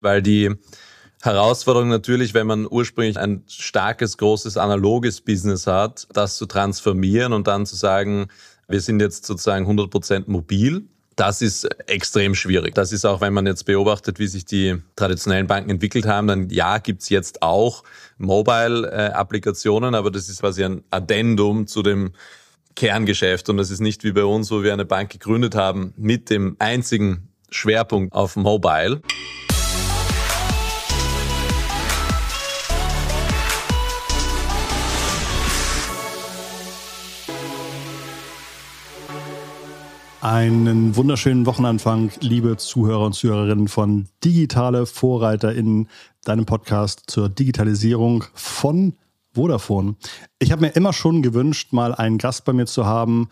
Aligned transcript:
weil 0.00 0.22
die 0.22 0.54
Herausforderung 1.22 1.88
natürlich, 1.88 2.32
wenn 2.32 2.46
man 2.46 2.66
ursprünglich 2.68 3.18
ein 3.18 3.44
starkes, 3.46 4.16
großes, 4.16 4.56
analoges 4.56 5.20
Business 5.20 5.66
hat, 5.66 6.06
das 6.12 6.36
zu 6.36 6.46
transformieren 6.46 7.32
und 7.32 7.46
dann 7.46 7.66
zu 7.66 7.76
sagen, 7.76 8.28
wir 8.68 8.80
sind 8.80 9.00
jetzt 9.00 9.26
sozusagen 9.26 9.64
100 9.64 9.90
Prozent 9.90 10.28
mobil. 10.28 10.84
Das 11.16 11.42
ist 11.42 11.64
extrem 11.86 12.34
schwierig. 12.34 12.74
Das 12.74 12.92
ist 12.92 13.04
auch, 13.04 13.20
wenn 13.20 13.34
man 13.34 13.46
jetzt 13.46 13.64
beobachtet, 13.64 14.18
wie 14.18 14.28
sich 14.28 14.46
die 14.46 14.76
traditionellen 14.96 15.46
Banken 15.46 15.68
entwickelt 15.68 16.06
haben, 16.06 16.26
dann 16.26 16.48
ja, 16.48 16.78
gibt's 16.78 17.10
jetzt 17.10 17.42
auch 17.42 17.82
Mobile-Applikationen, 18.16 19.94
aber 19.94 20.10
das 20.10 20.30
ist 20.30 20.40
quasi 20.40 20.64
ein 20.64 20.82
Addendum 20.90 21.66
zu 21.66 21.82
dem 21.82 22.12
Kerngeschäft. 22.76 23.50
Und 23.50 23.58
das 23.58 23.70
ist 23.70 23.80
nicht 23.80 24.04
wie 24.04 24.12
bei 24.12 24.24
uns, 24.24 24.50
wo 24.50 24.62
wir 24.62 24.72
eine 24.72 24.86
Bank 24.86 25.10
gegründet 25.10 25.54
haben 25.54 25.92
mit 25.98 26.30
dem 26.30 26.56
einzigen 26.58 27.28
Schwerpunkt 27.50 28.14
auf 28.14 28.36
Mobile. 28.36 29.02
Einen 40.22 40.96
wunderschönen 40.96 41.46
Wochenanfang, 41.46 42.10
liebe 42.20 42.58
Zuhörer 42.58 43.06
und 43.06 43.14
Zuhörerinnen 43.14 43.68
von 43.68 44.06
Digitale 44.22 44.84
Vorreiter 44.84 45.54
in 45.54 45.88
deinem 46.24 46.44
Podcast 46.44 47.04
zur 47.06 47.30
Digitalisierung 47.30 48.24
von 48.34 48.98
Vodafone. 49.32 49.94
Ich 50.38 50.52
habe 50.52 50.60
mir 50.60 50.76
immer 50.76 50.92
schon 50.92 51.22
gewünscht, 51.22 51.72
mal 51.72 51.94
einen 51.94 52.18
Gast 52.18 52.44
bei 52.44 52.52
mir 52.52 52.66
zu 52.66 52.84
haben, 52.84 53.30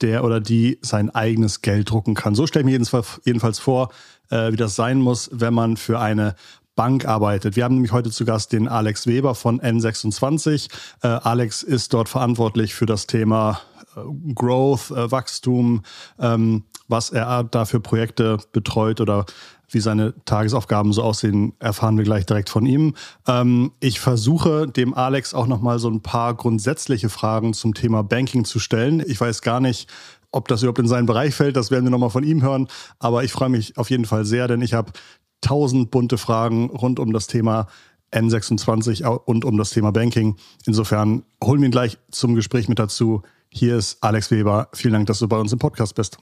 der 0.00 0.24
oder 0.24 0.40
die 0.40 0.78
sein 0.80 1.10
eigenes 1.10 1.60
Geld 1.60 1.90
drucken 1.90 2.14
kann. 2.14 2.34
So 2.34 2.46
stelle 2.46 2.62
ich 2.62 2.78
mir 2.78 3.12
jedenfalls 3.24 3.58
vor, 3.58 3.90
äh, 4.30 4.50
wie 4.50 4.56
das 4.56 4.74
sein 4.76 4.98
muss, 4.98 5.28
wenn 5.34 5.52
man 5.52 5.76
für 5.76 6.00
eine 6.00 6.36
Bank 6.76 7.04
arbeitet. 7.04 7.56
Wir 7.56 7.64
haben 7.64 7.74
nämlich 7.74 7.92
heute 7.92 8.10
zu 8.10 8.24
Gast 8.24 8.52
den 8.52 8.68
Alex 8.68 9.06
Weber 9.06 9.34
von 9.34 9.60
N26. 9.60 10.68
Äh, 11.02 11.08
Alex 11.08 11.62
ist 11.62 11.92
dort 11.92 12.08
verantwortlich 12.08 12.74
für 12.74 12.86
das 12.86 13.06
Thema 13.06 13.60
äh, 13.96 14.00
Growth, 14.34 14.90
äh, 14.90 15.10
Wachstum, 15.10 15.82
ähm, 16.18 16.64
was 16.88 17.10
er 17.10 17.44
da 17.44 17.64
für 17.64 17.80
Projekte 17.80 18.38
betreut 18.52 19.00
oder 19.00 19.26
wie 19.72 19.80
seine 19.80 20.14
Tagesaufgaben 20.24 20.92
so 20.92 21.02
aussehen, 21.02 21.52
erfahren 21.58 21.96
wir 21.96 22.04
gleich 22.04 22.26
direkt 22.26 22.50
von 22.50 22.66
ihm. 22.66 22.94
Ähm, 23.26 23.72
ich 23.80 24.00
versuche 24.00 24.66
dem 24.66 24.94
Alex 24.94 25.34
auch 25.34 25.46
nochmal 25.46 25.78
so 25.78 25.88
ein 25.88 26.02
paar 26.02 26.34
grundsätzliche 26.34 27.08
Fragen 27.08 27.52
zum 27.54 27.74
Thema 27.74 28.02
Banking 28.02 28.44
zu 28.44 28.58
stellen. 28.58 29.02
Ich 29.06 29.20
weiß 29.20 29.42
gar 29.42 29.60
nicht, 29.60 29.88
ob 30.32 30.48
das 30.48 30.62
überhaupt 30.62 30.78
in 30.78 30.88
seinen 30.88 31.06
Bereich 31.06 31.34
fällt, 31.34 31.56
das 31.56 31.70
werden 31.70 31.84
wir 31.84 31.90
nochmal 31.90 32.10
von 32.10 32.24
ihm 32.24 32.42
hören. 32.42 32.68
Aber 32.98 33.24
ich 33.24 33.32
freue 33.32 33.48
mich 33.48 33.76
auf 33.78 33.90
jeden 33.90 34.04
Fall 34.04 34.24
sehr, 34.24 34.48
denn 34.48 34.62
ich 34.62 34.74
habe 34.74 34.92
tausend 35.40 35.90
bunte 35.90 36.18
Fragen 36.18 36.70
rund 36.70 36.98
um 36.98 37.12
das 37.12 37.26
Thema 37.26 37.66
N26 38.12 39.06
und 39.06 39.44
um 39.44 39.56
das 39.56 39.70
Thema 39.70 39.92
Banking. 39.92 40.36
Insofern 40.66 41.24
holen 41.42 41.60
wir 41.60 41.68
ihn 41.68 41.72
gleich 41.72 41.98
zum 42.10 42.34
Gespräch 42.34 42.68
mit 42.68 42.78
dazu. 42.78 43.22
Hier 43.48 43.76
ist 43.76 44.02
Alex 44.02 44.30
Weber. 44.30 44.68
Vielen 44.72 44.94
Dank, 44.94 45.06
dass 45.06 45.18
du 45.18 45.28
bei 45.28 45.38
uns 45.38 45.52
im 45.52 45.58
Podcast 45.58 45.94
bist. 45.94 46.18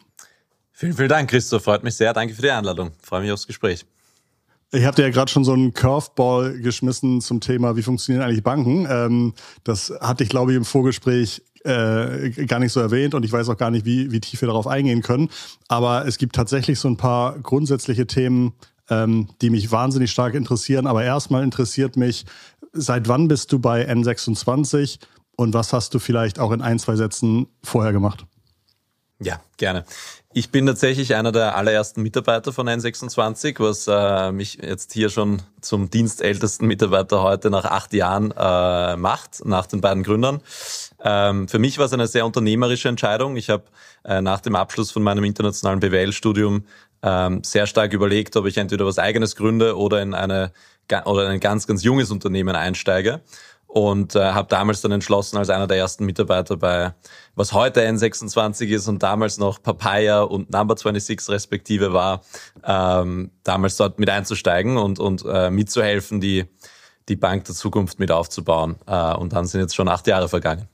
Vielen, 0.73 0.95
vielen 0.95 1.09
Dank, 1.09 1.31
Christoph. 1.31 1.65
Freut 1.65 1.83
mich 1.83 1.97
sehr. 1.97 2.13
Danke 2.13 2.35
für 2.35 2.43
die 2.43 2.51
Einladung. 2.51 2.93
Freue 3.03 3.23
mich 3.23 3.33
aufs 3.33 3.47
Gespräch. 3.47 3.85
Ich 4.71 4.85
habe 4.85 4.95
dir 4.97 5.03
ja 5.03 5.11
gerade 5.11 5.31
schon 5.31 5.45
so 5.45 5.53
einen 5.53 5.73
Curveball 5.73 6.61
geschmissen 6.61 7.23
zum 7.23 7.41
Thema, 7.41 7.75
wie 7.77 7.83
funktionieren 7.83 8.23
eigentlich 8.23 8.43
Banken. 8.43 8.87
Ähm, 8.89 9.35
das 9.65 9.93
hatte 10.01 10.25
ich, 10.25 10.31
glaube 10.31 10.53
ich, 10.53 10.59
im 10.59 10.67
Vorgespräch 10.67 11.43
äh, 11.65 12.31
gar 12.47 12.59
nicht 12.59 12.73
so 12.73 12.81
erwähnt 12.81 13.15
und 13.15 13.25
ich 13.25 13.33
weiß 13.33 13.49
auch 13.49 13.57
gar 13.57 13.71
nicht, 13.71 13.87
wie, 13.87 14.13
wie 14.13 14.21
tief 14.21 14.43
wir 14.43 14.47
darauf 14.47 14.67
eingehen 14.67 15.03
können. 15.03 15.31
Aber 15.69 16.07
es 16.07 16.19
gibt 16.19 16.37
tatsächlich 16.37 16.79
so 16.79 16.89
ein 16.89 16.99
paar 16.99 17.39
grundsätzliche 17.39 18.07
Themen, 18.07 18.53
ähm, 18.91 19.29
die 19.41 19.51
mich 19.51 19.71
wahnsinnig 19.71 20.11
stark 20.11 20.35
interessieren. 20.35 20.87
Aber 20.87 21.05
erstmal 21.05 21.43
interessiert 21.43 21.97
mich, 21.97 22.25
seit 22.73 23.09
wann 23.09 23.29
bist 23.29 23.53
du 23.53 23.59
bei 23.59 23.89
N26? 23.89 24.99
Und 25.37 25.55
was 25.55 25.73
hast 25.73 25.95
du 25.95 25.99
vielleicht 25.99 26.41
auch 26.41 26.51
in 26.51 26.63
ein, 26.63 26.79
zwei 26.79 26.97
Sätzen 26.97 27.47
vorher 27.63 27.93
gemacht? 27.93 28.27
Ja, 29.21 29.41
gerne. 29.57 29.85
Ich 30.33 30.51
bin 30.51 30.67
tatsächlich 30.67 31.17
einer 31.17 31.33
der 31.33 31.57
allerersten 31.57 32.03
Mitarbeiter 32.03 32.53
von 32.53 32.69
N26, 32.69 33.57
was 33.59 33.89
äh, 33.89 34.31
mich 34.31 34.59
jetzt 34.63 34.93
hier 34.93 35.09
schon 35.09 35.43
zum 35.61 35.91
dienstältesten 35.91 36.69
Mitarbeiter 36.69 37.23
heute 37.23 37.51
nach 37.51 37.65
acht 37.65 37.93
Jahren 37.95 38.33
äh, 38.37 38.97
macht, 38.97 39.45
nach 39.45 39.67
den 39.67 39.81
beiden 39.81 40.05
Gründern. 40.05 40.41
Ähm, 41.03 41.49
für 41.49 41.59
mich 41.59 41.79
war 41.79 41.87
es 41.87 41.93
eine 41.93 42.07
sehr 42.07 42.27
unternehmerische 42.27 42.89
Entscheidung. 42.89 43.37
Ich 43.37 43.51
habe 43.51 43.65
äh, 44.05 44.21
nach 44.21 44.41
dem 44.41 44.55
Abschluss 44.55 44.93
von 44.93 45.03
meinem 45.03 45.25
internationalen 45.25 45.81
BWL-Studium 45.81 46.65
ähm, 47.03 47.43
sehr 47.45 47.67
stark 47.67 47.93
überlegt, 47.93 48.37
ob 48.37 48.47
ich 48.47 48.57
entweder 48.57 48.87
was 48.87 48.99
eigenes 48.99 49.37
gründe 49.37 49.77
oder 49.77 50.03
in 50.03 50.15
eine 50.15 50.53
oder 51.05 51.25
in 51.25 51.33
ein 51.33 51.41
ganz, 51.41 51.67
ganz 51.67 51.85
junges 51.85 52.11
Unternehmen 52.11 52.57
einsteige 52.57 53.21
und 53.69 54.17
äh, 54.17 54.33
habe 54.33 54.49
damals 54.49 54.81
dann 54.81 54.93
entschlossen, 54.93 55.37
als 55.37 55.51
einer 55.51 55.67
der 55.67 55.77
ersten 55.77 56.07
Mitarbeiter 56.07 56.57
bei 56.57 56.95
was 57.37 57.53
heute 57.53 57.87
N26 57.87 58.69
ist 58.69 58.89
und 58.89 59.03
damals 59.03 59.39
noch 59.39 59.63
Papaya 59.63 60.23
und 60.23 60.51
Number 60.51 60.75
26 60.75 61.29
respektive 61.29 61.93
war, 61.93 62.23
ähm, 62.65 63.31
damals 63.45 63.77
dort 63.77 63.99
mit 63.99 64.09
einzusteigen 64.09 64.79
und, 64.79 64.99
und 64.99 65.23
äh, 65.25 65.51
mitzuhelfen, 65.51 66.21
die, 66.21 66.47
die 67.09 67.17
Bank 67.17 67.45
der 67.45 67.55
Zukunft 67.55 67.99
mit 67.99 68.11
aufzubauen. 68.11 68.77
Äh, 68.87 69.15
und 69.15 69.35
dann 69.35 69.45
sind 69.45 69.61
jetzt 69.61 69.77
schon 69.77 69.89
acht 69.89 70.07
Jahre 70.07 70.29
vergangen. 70.31 70.67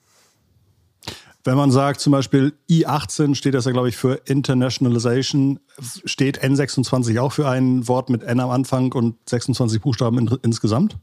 Wenn 1.44 1.58
man 1.58 1.70
sagt, 1.70 2.00
zum 2.00 2.12
Beispiel 2.12 2.54
I18 2.70 3.34
steht 3.34 3.52
das 3.52 3.66
ja, 3.66 3.72
glaube 3.72 3.90
ich, 3.90 3.96
für 3.96 4.22
Internationalization, 4.24 5.60
steht 6.04 6.42
N26 6.42 7.20
auch 7.20 7.32
für 7.32 7.48
ein 7.48 7.86
Wort 7.86 8.08
mit 8.08 8.22
N 8.22 8.40
am 8.40 8.48
Anfang 8.48 8.92
und 8.92 9.16
26 9.28 9.82
Buchstaben 9.82 10.18
in, 10.18 10.38
insgesamt? 10.42 10.96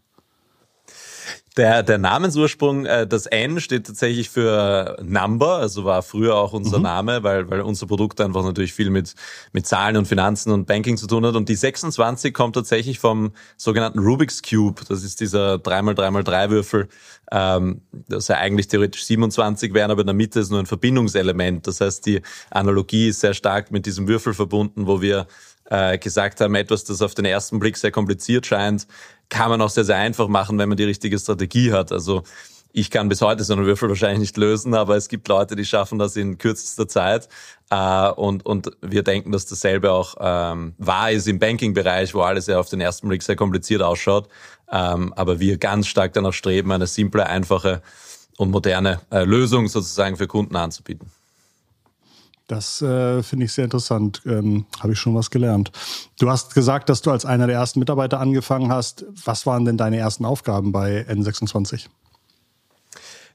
Der, 1.58 1.84
der 1.84 1.98
Namensursprung, 1.98 2.86
äh, 2.86 3.06
das 3.06 3.26
N 3.26 3.60
steht 3.60 3.86
tatsächlich 3.86 4.30
für 4.30 4.98
Number, 5.04 5.58
also 5.58 5.84
war 5.84 6.02
früher 6.02 6.36
auch 6.36 6.54
unser 6.54 6.78
mhm. 6.78 6.84
Name, 6.84 7.24
weil, 7.24 7.50
weil 7.50 7.60
unser 7.60 7.88
Produkt 7.88 8.22
einfach 8.22 8.44
natürlich 8.44 8.74
viel 8.74 8.90
mit, 8.90 9.16
mit 9.52 9.68
Zahlen 9.68 9.98
und 9.98 10.08
Finanzen 10.08 10.52
und 10.52 10.66
Banking 10.66 10.96
zu 10.96 11.08
tun 11.08 11.26
hat. 11.26 11.36
Und 11.36 11.50
die 11.50 11.56
26 11.56 12.34
kommt 12.34 12.56
tatsächlich 12.56 13.00
vom 13.00 13.34
sogenannten 13.58 14.00
Rubik's 14.00 14.42
Cube. 14.42 14.82
Das 14.88 15.04
ist 15.04 15.20
dieser 15.20 15.56
3x3x3 15.56 16.50
Würfel, 16.50 16.88
ähm, 17.34 17.82
das 17.92 18.30
ja 18.30 18.38
eigentlich 18.38 18.70
theoretisch 18.70 19.04
27 19.04 19.74
wären, 19.74 19.92
aber 19.92 20.02
in 20.02 20.08
der 20.08 20.16
Mitte 20.16 20.40
ist 20.40 20.52
nur 20.52 20.60
ein 20.60 20.66
Verbindungselement. 20.68 21.68
Das 21.68 21.82
heißt, 21.82 22.06
die 22.06 22.22
Analogie 22.50 23.10
ist 23.10 23.20
sehr 23.20 23.34
stark 23.34 23.72
mit 23.72 23.86
diesem 23.86 24.08
Würfel 24.08 24.34
verbunden, 24.34 24.88
wo 24.88 25.02
wir 25.02 25.28
äh, 25.70 25.98
gesagt 25.98 26.42
haben, 26.42 26.56
etwas, 26.56 26.84
das 26.84 27.02
auf 27.02 27.14
den 27.14 27.26
ersten 27.26 27.60
Blick 27.60 27.78
sehr 27.78 27.92
kompliziert 27.92 28.46
scheint, 28.46 28.88
kann 29.32 29.50
man 29.50 29.62
auch 29.62 29.70
sehr, 29.70 29.86
sehr 29.86 29.96
einfach 29.96 30.28
machen, 30.28 30.60
wenn 30.60 30.70
man 30.70 30.78
die 30.78 30.84
richtige 30.84 31.18
Strategie 31.18 31.72
hat. 31.72 31.92
Also 31.92 32.24
ich 32.74 32.92
kann 32.92 33.10
bis 33.10 33.22
heute 33.22 33.44
so 33.44 33.54
einen 33.54 33.66
Würfel 33.66 33.90
wahrscheinlich 33.90 34.20
nicht 34.20 34.38
lösen, 34.38 34.74
aber 34.74 34.96
es 34.96 35.08
gibt 35.08 35.28
Leute, 35.28 35.56
die 35.56 35.66
schaffen 35.66 35.98
das 35.98 36.16
in 36.16 36.38
kürzester 36.38 36.88
Zeit. 36.88 37.30
Äh, 37.70 38.10
und, 38.12 38.46
und 38.46 38.72
wir 38.82 39.04
denken, 39.04 39.32
dass 39.32 39.46
dasselbe 39.46 39.92
auch 39.92 40.16
ähm, 40.20 40.76
wahr 40.78 41.12
ist 41.12 41.28
im 41.28 41.40
Banking-Bereich, 41.40 42.14
wo 42.14 42.22
alles 42.22 42.48
ja 42.48 42.60
auf 42.60 42.70
den 42.70 42.82
ersten 42.82 43.08
Blick 43.08 43.24
sehr 43.24 43.38
kompliziert 43.38 43.82
ausschaut. 43.82 44.28
Ähm, 44.70 45.14
aber 45.14 45.40
wir 45.40 45.58
ganz 45.58 45.88
stark 45.88 46.14
danach 46.14 46.34
streben, 46.34 46.72
eine 46.72 46.88
simple, 46.88 47.26
einfache 47.26 47.82
und 48.38 48.52
moderne 48.52 49.00
äh, 49.12 49.24
Lösung 49.24 49.68
sozusagen 49.68 50.18
für 50.18 50.28
Kunden 50.28 50.56
anzubieten. 50.56 51.10
Das 52.52 52.82
äh, 52.82 53.24
finde 53.24 53.46
ich 53.46 53.54
sehr 53.54 53.64
interessant. 53.64 54.24
Ähm, 54.26 54.66
Habe 54.82 54.92
ich 54.92 55.00
schon 55.00 55.16
was 55.16 55.32
gelernt. 55.32 55.72
Du 56.20 56.30
hast 56.30 56.54
gesagt, 56.54 56.90
dass 56.90 57.02
du 57.02 57.10
als 57.10 57.24
einer 57.24 57.48
der 57.48 57.56
ersten 57.56 57.80
Mitarbeiter 57.80 58.20
angefangen 58.20 58.74
hast. 58.74 59.06
Was 59.24 59.46
waren 59.46 59.64
denn 59.64 59.78
deine 59.78 59.96
ersten 59.96 60.26
Aufgaben 60.26 60.74
bei 60.74 61.06
N26? 61.10 61.86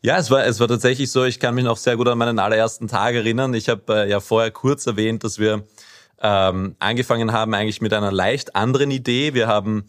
Ja, 0.03 0.19
es 0.19 0.31
war, 0.31 0.45
es 0.45 0.61
war 0.61 0.69
tatsächlich 0.69 1.11
so, 1.11 1.25
ich 1.25 1.41
kann 1.41 1.55
mich 1.55 1.65
noch 1.65 1.79
sehr 1.79 1.97
gut 1.97 2.09
an 2.09 2.19
meinen 2.19 2.39
allerersten 2.39 2.89
Tag 2.89 3.15
erinnern. 3.15 3.55
Ich 3.55 3.71
habe 3.71 4.05
äh, 4.05 4.11
ja 4.11 4.21
vorher 4.21 4.51
kurz 4.51 4.87
erwähnt, 4.87 5.25
dass 5.25 5.39
wir 5.39 5.65
ähm, 6.21 6.77
angefangen 6.79 7.33
haben 7.33 7.55
eigentlich 7.55 7.81
mit 7.81 7.95
einer 7.95 8.13
leicht 8.13 8.55
anderen 8.55 8.91
Idee. 8.91 9.33
Wir 9.33 9.47
haben 9.47 9.85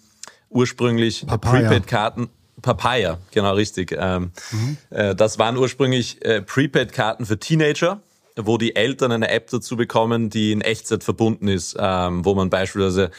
ursprünglich 0.50 1.28
Prepaid-Karten. 1.28 2.30
Papaya, 2.62 3.20
genau 3.32 3.56
richtig. 3.56 3.94
Ähm, 4.00 4.32
mhm. 4.52 4.78
äh, 4.90 5.16
das 5.16 5.38
waren 5.38 5.58
ursprünglich 5.58 6.24
äh, 6.24 6.42
Prepaid-Karten 6.42 7.26
für 7.26 7.38
Teenager 7.38 8.02
wo 8.38 8.58
die 8.58 8.76
Eltern 8.76 9.12
eine 9.12 9.30
App 9.30 9.50
dazu 9.50 9.76
bekommen, 9.76 10.30
die 10.30 10.52
in 10.52 10.62
Echtzeit 10.62 11.04
verbunden 11.04 11.48
ist, 11.48 11.76
ähm, 11.80 12.24
wo 12.24 12.36
man 12.36 12.50
beispielsweise 12.50 13.12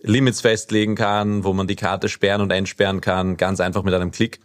Limits 0.00 0.40
festlegen 0.40 0.94
kann, 0.94 1.44
wo 1.44 1.52
man 1.52 1.66
die 1.66 1.76
Karte 1.76 2.08
sperren 2.08 2.40
und 2.40 2.52
entsperren 2.52 3.00
kann, 3.00 3.36
ganz 3.36 3.60
einfach 3.60 3.82
mit 3.82 3.94
einem 3.94 4.10
Klick. 4.10 4.40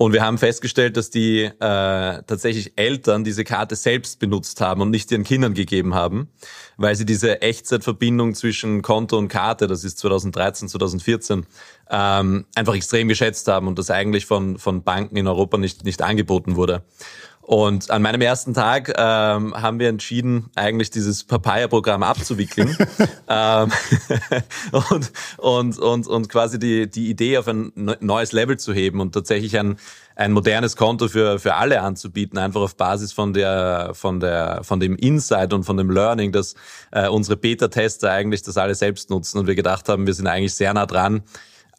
Und 0.00 0.14
wir 0.14 0.22
haben 0.22 0.38
festgestellt, 0.38 0.96
dass 0.96 1.10
die 1.10 1.42
äh, 1.42 1.52
tatsächlich 1.58 2.72
Eltern 2.76 3.22
diese 3.22 3.44
Karte 3.44 3.76
selbst 3.76 4.18
benutzt 4.18 4.62
haben 4.62 4.80
und 4.80 4.88
nicht 4.88 5.12
ihren 5.12 5.24
Kindern 5.24 5.52
gegeben 5.52 5.94
haben, 5.94 6.30
weil 6.78 6.96
sie 6.96 7.04
diese 7.04 7.42
Echtzeitverbindung 7.42 8.34
zwischen 8.34 8.80
Konto 8.80 9.18
und 9.18 9.28
Karte, 9.28 9.66
das 9.66 9.84
ist 9.84 9.98
2013, 9.98 10.70
2014, 10.70 11.44
ähm, 11.90 12.46
einfach 12.54 12.74
extrem 12.74 13.08
geschätzt 13.08 13.46
haben 13.46 13.68
und 13.68 13.78
das 13.78 13.90
eigentlich 13.90 14.24
von, 14.24 14.56
von 14.56 14.84
Banken 14.84 15.18
in 15.18 15.28
Europa 15.28 15.58
nicht, 15.58 15.84
nicht 15.84 16.00
angeboten 16.00 16.56
wurde. 16.56 16.82
Und 17.50 17.90
an 17.90 18.00
meinem 18.02 18.20
ersten 18.20 18.54
Tag 18.54 18.92
ähm, 18.96 19.60
haben 19.60 19.80
wir 19.80 19.88
entschieden, 19.88 20.50
eigentlich 20.54 20.92
dieses 20.92 21.24
Papaya-Programm 21.24 22.04
abzuwickeln. 22.04 22.76
Ähm, 23.32 23.70
und, 24.72 25.12
und, 25.38 25.78
und, 25.78 26.06
und 26.08 26.28
quasi 26.28 26.58
die, 26.58 26.90
die 26.90 27.08
Idee 27.10 27.38
auf 27.38 27.46
ein 27.46 27.72
neues 28.00 28.32
Level 28.32 28.58
zu 28.58 28.72
heben 28.72 29.00
und 29.00 29.12
tatsächlich 29.12 29.56
ein, 29.56 29.76
ein 30.16 30.32
modernes 30.32 30.76
Konto 30.76 31.06
für, 31.06 31.38
für 31.38 31.54
alle 31.54 31.80
anzubieten, 31.80 32.38
einfach 32.38 32.60
auf 32.60 32.76
Basis 32.76 33.12
von 33.12 33.32
der, 33.32 33.92
von 33.94 34.18
der, 34.18 34.62
von 34.64 34.80
dem 34.80 34.96
Insight 34.96 35.52
und 35.52 35.62
von 35.62 35.76
dem 35.76 35.90
Learning, 35.90 36.32
dass 36.32 36.54
äh, 36.90 37.08
unsere 37.08 37.36
Beta-Tester 37.36 38.10
eigentlich 38.10 38.42
das 38.42 38.56
alle 38.56 38.74
selbst 38.74 39.10
nutzen 39.10 39.38
und 39.38 39.46
wir 39.46 39.54
gedacht 39.54 39.88
haben, 39.88 40.06
wir 40.06 40.14
sind 40.14 40.26
eigentlich 40.26 40.54
sehr 40.54 40.74
nah 40.74 40.86
dran, 40.86 41.22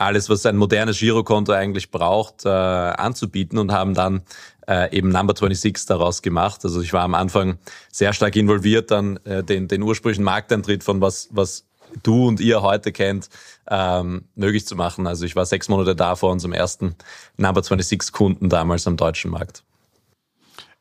alles, 0.01 0.29
was 0.29 0.45
ein 0.45 0.57
modernes 0.57 0.99
Girokonto 0.99 1.53
eigentlich 1.53 1.91
braucht, 1.91 2.45
äh, 2.45 2.49
anzubieten 2.49 3.57
und 3.57 3.71
haben 3.71 3.93
dann 3.93 4.23
äh, 4.71 4.95
eben 4.95 5.09
Number 5.09 5.33
26 5.35 5.85
daraus 5.85 6.21
gemacht. 6.21 6.63
Also 6.63 6.81
ich 6.81 6.93
war 6.93 7.01
am 7.01 7.15
Anfang 7.15 7.57
sehr 7.91 8.13
stark 8.13 8.35
involviert, 8.37 8.89
dann 8.89 9.17
äh, 9.25 9.43
den, 9.43 9.67
den 9.67 9.81
ursprünglichen 9.81 10.23
Markteintritt 10.23 10.83
von 10.83 11.01
was, 11.01 11.27
was 11.31 11.67
du 12.03 12.27
und 12.27 12.39
ihr 12.39 12.61
heute 12.61 12.93
kennt, 12.93 13.29
ähm, 13.69 14.23
möglich 14.35 14.65
zu 14.65 14.77
machen. 14.77 15.07
Also 15.07 15.25
ich 15.25 15.35
war 15.35 15.45
sechs 15.45 15.67
Monate 15.67 15.93
da 15.93 16.15
vor 16.15 16.31
unserem 16.31 16.53
ersten 16.53 16.95
Number 17.35 17.61
26 17.61 18.13
Kunden 18.13 18.47
damals 18.47 18.87
am 18.87 18.95
deutschen 18.95 19.31
Markt. 19.31 19.63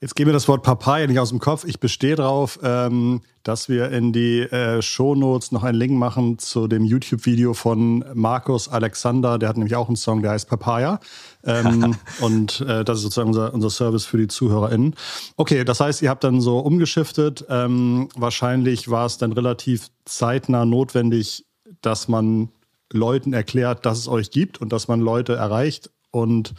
Jetzt 0.02 0.16
gehen 0.16 0.24
wir 0.24 0.32
das 0.32 0.48
Wort 0.48 0.62
Papaya 0.62 1.06
nicht 1.06 1.18
aus 1.18 1.28
dem 1.28 1.40
Kopf. 1.40 1.66
Ich 1.66 1.78
bestehe 1.78 2.16
darauf, 2.16 2.58
ähm, 2.62 3.20
dass 3.42 3.68
wir 3.68 3.90
in 3.90 4.14
die 4.14 4.40
äh, 4.40 4.80
Shownotes 4.80 5.52
noch 5.52 5.62
einen 5.62 5.76
Link 5.76 5.92
machen 5.92 6.38
zu 6.38 6.68
dem 6.68 6.86
YouTube-Video 6.86 7.52
von 7.52 8.02
Markus 8.14 8.66
Alexander. 8.66 9.38
Der 9.38 9.50
hat 9.50 9.58
nämlich 9.58 9.76
auch 9.76 9.88
einen 9.88 9.96
Song, 9.96 10.22
der 10.22 10.30
heißt 10.30 10.48
Papaya. 10.48 11.00
Ähm, 11.44 11.96
und 12.22 12.62
äh, 12.62 12.82
das 12.82 12.96
ist 12.96 13.02
sozusagen 13.02 13.28
unser, 13.28 13.52
unser 13.52 13.68
Service 13.68 14.06
für 14.06 14.16
die 14.16 14.28
ZuhörerInnen. 14.28 14.94
Okay, 15.36 15.64
das 15.64 15.80
heißt, 15.80 16.00
ihr 16.00 16.08
habt 16.08 16.24
dann 16.24 16.40
so 16.40 16.60
umgeschiftet. 16.60 17.44
Ähm, 17.50 18.08
wahrscheinlich 18.16 18.90
war 18.90 19.04
es 19.04 19.18
dann 19.18 19.32
relativ 19.32 19.88
zeitnah 20.06 20.64
notwendig, 20.64 21.44
dass 21.82 22.08
man 22.08 22.48
Leuten 22.90 23.34
erklärt, 23.34 23.84
dass 23.84 23.98
es 23.98 24.08
euch 24.08 24.30
gibt 24.30 24.62
und 24.62 24.72
dass 24.72 24.88
man 24.88 25.00
Leute 25.00 25.34
erreicht 25.34 25.90
und 26.10 26.54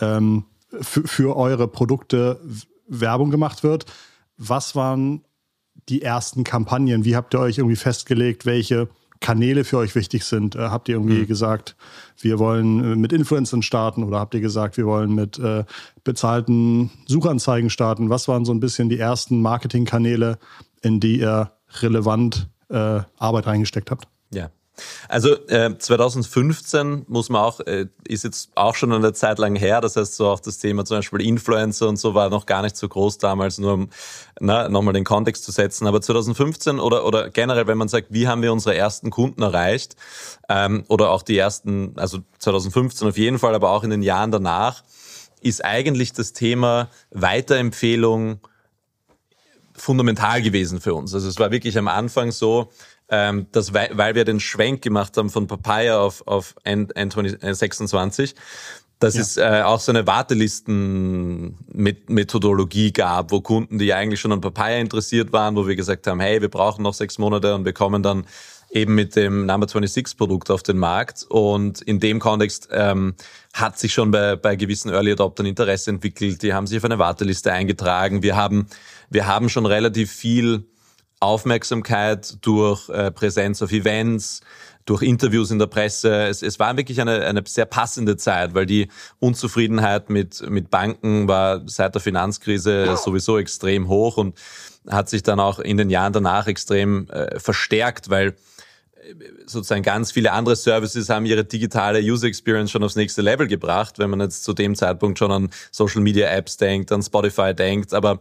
ähm, 0.00 0.46
für 0.80 1.36
eure 1.36 1.68
Produkte 1.68 2.40
Werbung 3.00 3.30
gemacht 3.30 3.62
wird. 3.62 3.86
Was 4.36 4.74
waren 4.76 5.24
die 5.88 6.02
ersten 6.02 6.44
Kampagnen? 6.44 7.04
Wie 7.04 7.16
habt 7.16 7.34
ihr 7.34 7.40
euch 7.40 7.58
irgendwie 7.58 7.76
festgelegt, 7.76 8.46
welche 8.46 8.88
Kanäle 9.20 9.64
für 9.64 9.78
euch 9.78 9.94
wichtig 9.94 10.24
sind? 10.24 10.54
Äh, 10.54 10.68
habt 10.68 10.88
ihr 10.88 10.96
irgendwie 10.96 11.22
mhm. 11.22 11.26
gesagt, 11.26 11.76
wir 12.18 12.38
wollen 12.38 12.92
äh, 12.92 12.96
mit 12.96 13.12
Influencern 13.12 13.62
starten 13.62 14.04
oder 14.04 14.18
habt 14.18 14.34
ihr 14.34 14.40
gesagt, 14.40 14.76
wir 14.76 14.86
wollen 14.86 15.14
mit 15.14 15.38
äh, 15.38 15.64
bezahlten 16.04 16.90
Suchanzeigen 17.06 17.70
starten? 17.70 18.10
Was 18.10 18.28
waren 18.28 18.44
so 18.44 18.52
ein 18.52 18.60
bisschen 18.60 18.88
die 18.88 18.98
ersten 18.98 19.40
Marketingkanäle, 19.40 20.38
in 20.82 21.00
die 21.00 21.20
ihr 21.20 21.52
relevant 21.80 22.48
äh, 22.68 23.00
Arbeit 23.18 23.46
reingesteckt 23.46 23.90
habt? 23.90 24.08
Ja, 24.32 24.50
also 25.08 25.34
äh, 25.48 25.76
2015 25.76 27.04
muss 27.08 27.28
man 27.28 27.42
auch, 27.42 27.60
äh, 27.60 27.86
ist 28.06 28.24
jetzt 28.24 28.50
auch 28.54 28.74
schon 28.74 28.92
eine 28.92 29.12
Zeit 29.12 29.38
lang 29.38 29.56
her, 29.56 29.80
das 29.80 29.96
heißt 29.96 30.16
so 30.16 30.28
auch 30.28 30.40
das 30.40 30.58
Thema 30.58 30.84
zum 30.84 30.98
Beispiel 30.98 31.20
Influencer 31.22 31.88
und 31.88 31.96
so 31.96 32.14
war 32.14 32.30
noch 32.30 32.46
gar 32.46 32.62
nicht 32.62 32.76
so 32.76 32.88
groß 32.88 33.18
damals, 33.18 33.58
nur 33.58 33.74
um 33.74 33.88
na, 34.40 34.68
nochmal 34.68 34.94
den 34.94 35.04
Kontext 35.04 35.44
zu 35.44 35.52
setzen. 35.52 35.86
Aber 35.86 36.00
2015 36.00 36.80
oder, 36.80 37.04
oder 37.04 37.30
generell, 37.30 37.66
wenn 37.66 37.78
man 37.78 37.88
sagt, 37.88 38.08
wie 38.10 38.28
haben 38.28 38.42
wir 38.42 38.52
unsere 38.52 38.76
ersten 38.76 39.10
Kunden 39.10 39.42
erreicht 39.42 39.96
ähm, 40.48 40.84
oder 40.88 41.10
auch 41.10 41.22
die 41.22 41.38
ersten, 41.38 41.92
also 41.96 42.18
2015 42.38 43.08
auf 43.08 43.18
jeden 43.18 43.38
Fall, 43.38 43.54
aber 43.54 43.70
auch 43.70 43.84
in 43.84 43.90
den 43.90 44.02
Jahren 44.02 44.30
danach, 44.30 44.82
ist 45.40 45.64
eigentlich 45.64 46.12
das 46.12 46.32
Thema 46.32 46.88
Weiterempfehlung 47.10 48.40
fundamental 49.74 50.42
gewesen 50.42 50.80
für 50.80 50.94
uns. 50.94 51.14
Also 51.14 51.28
es 51.28 51.38
war 51.38 51.50
wirklich 51.50 51.76
am 51.78 51.88
Anfang 51.88 52.30
so, 52.30 52.70
ähm, 53.12 53.46
dass, 53.52 53.72
weil, 53.74 53.90
weil 53.92 54.14
wir 54.14 54.24
den 54.24 54.40
Schwenk 54.40 54.80
gemacht 54.80 55.18
haben 55.18 55.28
von 55.28 55.46
Papaya 55.46 56.00
auf, 56.00 56.26
auf 56.26 56.54
N26, 56.64 58.34
dass 58.98 59.16
ja. 59.16 59.20
es 59.20 59.36
äh, 59.36 59.60
auch 59.62 59.80
so 59.80 59.92
eine 59.92 60.06
Wartelisten-Methodologie 60.06 62.92
gab, 62.92 63.30
wo 63.30 63.42
Kunden, 63.42 63.78
die 63.78 63.92
eigentlich 63.92 64.18
schon 64.18 64.32
an 64.32 64.40
Papaya 64.40 64.78
interessiert 64.78 65.30
waren, 65.30 65.56
wo 65.56 65.68
wir 65.68 65.76
gesagt 65.76 66.06
haben, 66.06 66.20
hey, 66.20 66.40
wir 66.40 66.48
brauchen 66.48 66.82
noch 66.82 66.94
sechs 66.94 67.18
Monate 67.18 67.54
und 67.54 67.66
wir 67.66 67.74
kommen 67.74 68.02
dann 68.02 68.24
eben 68.70 68.94
mit 68.94 69.14
dem 69.14 69.44
Number 69.44 69.68
26 69.68 70.16
Produkt 70.16 70.50
auf 70.50 70.62
den 70.62 70.78
Markt. 70.78 71.26
Und 71.28 71.82
in 71.82 72.00
dem 72.00 72.18
Kontext 72.18 72.70
ähm, 72.72 73.12
hat 73.52 73.78
sich 73.78 73.92
schon 73.92 74.10
bei, 74.10 74.36
bei 74.36 74.56
gewissen 74.56 74.90
Early 74.90 75.12
Adoptern 75.12 75.44
Interesse 75.44 75.90
entwickelt. 75.90 76.42
Die 76.42 76.54
haben 76.54 76.66
sich 76.66 76.78
auf 76.78 76.86
eine 76.86 76.98
Warteliste 76.98 77.52
eingetragen. 77.52 78.22
Wir 78.22 78.36
haben, 78.36 78.68
wir 79.10 79.26
haben 79.26 79.50
schon 79.50 79.66
relativ 79.66 80.10
viel 80.10 80.64
Aufmerksamkeit 81.22 82.44
durch 82.44 82.88
äh, 82.88 83.10
Präsenz 83.10 83.62
auf 83.62 83.72
Events, 83.72 84.40
durch 84.84 85.02
Interviews 85.02 85.50
in 85.50 85.58
der 85.58 85.66
Presse. 85.66 86.24
Es, 86.24 86.42
es 86.42 86.58
war 86.58 86.76
wirklich 86.76 87.00
eine, 87.00 87.24
eine 87.24 87.42
sehr 87.46 87.66
passende 87.66 88.16
Zeit, 88.16 88.54
weil 88.54 88.66
die 88.66 88.88
Unzufriedenheit 89.20 90.10
mit, 90.10 90.48
mit 90.50 90.70
Banken 90.70 91.28
war 91.28 91.62
seit 91.66 91.94
der 91.94 92.02
Finanzkrise 92.02 92.96
sowieso 92.96 93.38
extrem 93.38 93.88
hoch 93.88 94.16
und 94.16 94.36
hat 94.88 95.08
sich 95.08 95.22
dann 95.22 95.38
auch 95.38 95.60
in 95.60 95.76
den 95.76 95.90
Jahren 95.90 96.12
danach 96.12 96.46
extrem 96.46 97.08
äh, 97.10 97.38
verstärkt, 97.38 98.10
weil 98.10 98.28
äh, 98.28 99.14
sozusagen 99.46 99.82
ganz 99.82 100.10
viele 100.10 100.32
andere 100.32 100.56
Services 100.56 101.08
haben 101.08 101.26
ihre 101.26 101.44
digitale 101.44 102.00
User 102.00 102.26
Experience 102.26 102.72
schon 102.72 102.82
aufs 102.82 102.96
nächste 102.96 103.22
Level 103.22 103.46
gebracht, 103.46 104.00
wenn 104.00 104.10
man 104.10 104.20
jetzt 104.20 104.42
zu 104.42 104.52
dem 104.52 104.74
Zeitpunkt 104.74 105.18
schon 105.18 105.30
an 105.30 105.50
Social 105.70 106.00
Media 106.00 106.28
Apps 106.28 106.56
denkt, 106.56 106.90
an 106.90 107.02
Spotify 107.02 107.54
denkt, 107.54 107.94
aber 107.94 108.20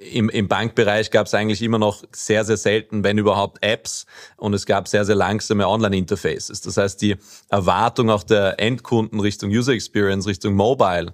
im, 0.00 0.28
im 0.28 0.48
Bankbereich 0.48 1.10
gab 1.10 1.26
es 1.26 1.34
eigentlich 1.34 1.62
immer 1.62 1.78
noch 1.78 2.04
sehr, 2.12 2.44
sehr 2.44 2.56
selten, 2.56 3.04
wenn 3.04 3.18
überhaupt, 3.18 3.62
Apps 3.62 4.06
und 4.36 4.54
es 4.54 4.66
gab 4.66 4.88
sehr, 4.88 5.04
sehr 5.04 5.14
langsame 5.14 5.68
Online-Interfaces. 5.68 6.60
Das 6.60 6.76
heißt, 6.76 7.00
die 7.00 7.16
Erwartung 7.48 8.10
auch 8.10 8.22
der 8.22 8.60
Endkunden 8.60 9.20
Richtung 9.20 9.50
User 9.50 9.72
Experience, 9.72 10.26
Richtung 10.26 10.54
Mobile, 10.54 11.12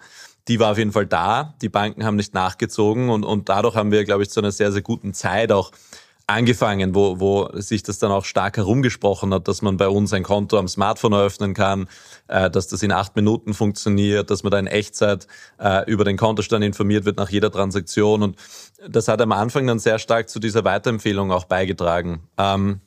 die 0.49 0.59
war 0.59 0.73
auf 0.73 0.79
jeden 0.79 0.93
Fall 0.93 1.06
da. 1.06 1.55
Die 1.62 1.69
Banken 1.69 2.05
haben 2.05 2.17
nicht 2.17 2.35
nachgezogen 2.35 3.11
und, 3.11 3.25
und 3.25 3.49
dadurch 3.49 3.77
haben 3.77 3.93
wir, 3.93 4.05
glaube 4.05 4.23
ich, 4.23 4.31
zu 4.31 4.41
einer 4.41 4.53
sehr, 4.53 4.73
sehr 4.73 4.83
guten 4.83 5.15
Zeit 5.15 5.53
auch 5.53 5.71
angefangen, 6.31 6.94
wo, 6.94 7.19
wo 7.21 7.50
sich 7.55 7.82
das 7.82 7.99
dann 7.99 8.12
auch 8.12 8.25
stark 8.25 8.56
herumgesprochen 8.56 9.35
hat, 9.35 9.49
dass 9.49 9.62
man 9.62 9.77
bei 9.77 9.88
uns 9.88 10.12
ein 10.12 10.23
Konto 10.23 10.59
am 10.59 10.69
Smartphone 10.69 11.12
eröffnen 11.12 11.55
kann, 11.55 11.88
äh, 12.29 12.49
dass 12.49 12.69
das 12.69 12.82
in 12.82 12.93
acht 12.93 13.17
Minuten 13.17 13.53
funktioniert, 13.53 14.31
dass 14.31 14.43
man 14.43 14.53
da 14.53 14.59
in 14.59 14.67
Echtzeit 14.67 15.27
äh, 15.59 15.91
über 15.91 16.05
den 16.05 16.17
Kontostand 16.17 16.65
informiert 16.65 17.05
wird 17.05 17.17
nach 17.17 17.31
jeder 17.31 17.50
Transaktion. 17.50 18.23
Und 18.23 18.37
das 18.88 19.09
hat 19.09 19.21
am 19.21 19.32
Anfang 19.32 19.67
dann 19.67 19.79
sehr 19.79 19.99
stark 19.99 20.29
zu 20.29 20.38
dieser 20.38 20.65
Weiterempfehlung 20.65 21.32
auch 21.32 21.44
beigetragen. 21.44 22.21
Ähm, 22.38 22.81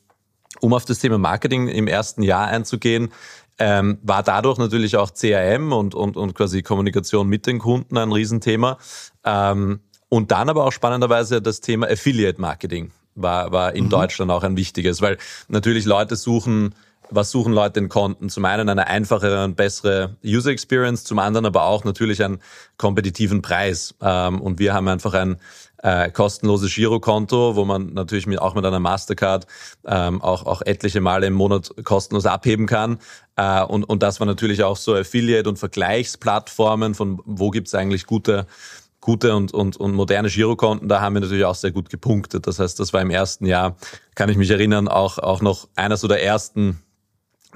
um 0.61 0.73
auf 0.73 0.85
das 0.85 0.99
Thema 0.99 1.17
Marketing 1.17 1.67
im 1.67 1.87
ersten 1.87 2.23
Jahr 2.23 2.47
einzugehen, 2.47 3.11
ähm, 3.59 3.99
war 4.01 4.23
dadurch 4.23 4.57
natürlich 4.57 4.95
auch 4.95 5.11
CRM 5.13 5.73
und, 5.73 5.95
und, 5.95 6.17
und 6.17 6.33
quasi 6.33 6.63
Kommunikation 6.63 7.27
mit 7.27 7.45
den 7.45 7.59
Kunden 7.59 7.97
ein 7.97 8.11
Riesenthema. 8.11 8.77
Ähm, 9.25 9.81
und 10.09 10.31
dann 10.31 10.47
aber 10.47 10.65
auch 10.65 10.71
spannenderweise 10.71 11.41
das 11.41 11.59
Thema 11.59 11.87
Affiliate 11.87 12.39
Marketing 12.39 12.91
war, 13.15 13.51
war 13.51 13.73
in 13.75 13.85
mhm. 13.85 13.89
Deutschland 13.89 14.31
auch 14.31 14.43
ein 14.43 14.57
wichtiges, 14.57 15.01
weil 15.01 15.17
natürlich 15.47 15.85
Leute 15.85 16.15
suchen, 16.15 16.75
was 17.09 17.31
suchen 17.31 17.53
Leute 17.53 17.79
in 17.79 17.89
Konten? 17.89 18.29
Zum 18.29 18.45
einen 18.45 18.69
eine 18.69 18.87
einfachere 18.87 19.43
und 19.43 19.55
bessere 19.55 20.15
User 20.25 20.51
Experience, 20.51 21.03
zum 21.03 21.19
anderen 21.19 21.45
aber 21.45 21.63
auch 21.65 21.83
natürlich 21.83 22.23
einen 22.23 22.39
kompetitiven 22.77 23.41
Preis. 23.41 23.93
Ähm, 24.01 24.41
und 24.41 24.59
wir 24.59 24.73
haben 24.73 24.87
einfach 24.87 25.13
ein 25.13 25.37
äh, 25.83 26.09
kostenloses 26.11 26.73
Girokonto, 26.73 27.55
wo 27.55 27.65
man 27.65 27.93
natürlich 27.93 28.25
mit, 28.25 28.39
auch 28.39 28.55
mit 28.55 28.65
einer 28.65 28.79
Mastercard 28.79 29.45
ähm, 29.85 30.21
auch, 30.21 30.45
auch 30.45 30.61
etliche 30.61 31.01
Male 31.01 31.27
im 31.27 31.33
Monat 31.33 31.73
kostenlos 31.83 32.25
abheben 32.25 32.65
kann. 32.65 32.99
Äh, 33.35 33.63
und, 33.63 33.83
und 33.83 34.01
das 34.01 34.19
war 34.19 34.27
natürlich 34.27 34.63
auch 34.63 34.77
so 34.77 34.95
Affiliate- 34.95 35.49
und 35.49 35.59
Vergleichsplattformen 35.59 36.95
von 36.95 37.21
wo 37.25 37.51
gibt's 37.51 37.75
eigentlich 37.75 38.05
gute 38.05 38.47
gute 39.03 39.35
und, 39.35 39.53
und, 39.53 39.75
und 39.77 39.93
moderne 39.93 40.29
Girokonten, 40.29 40.87
da 40.87 41.01
haben 41.01 41.13
wir 41.13 41.19
natürlich 41.19 41.43
auch 41.43 41.55
sehr 41.55 41.71
gut 41.71 41.89
gepunktet. 41.89 42.47
Das 42.47 42.59
heißt, 42.59 42.79
das 42.79 42.93
war 42.93 43.01
im 43.01 43.09
ersten 43.09 43.45
Jahr, 43.45 43.75
kann 44.15 44.29
ich 44.29 44.37
mich 44.37 44.49
erinnern, 44.49 44.87
auch, 44.87 45.19
auch 45.19 45.41
noch 45.41 45.67
einer 45.75 45.97
so 45.97 46.07
der 46.07 46.23
ersten 46.23 46.81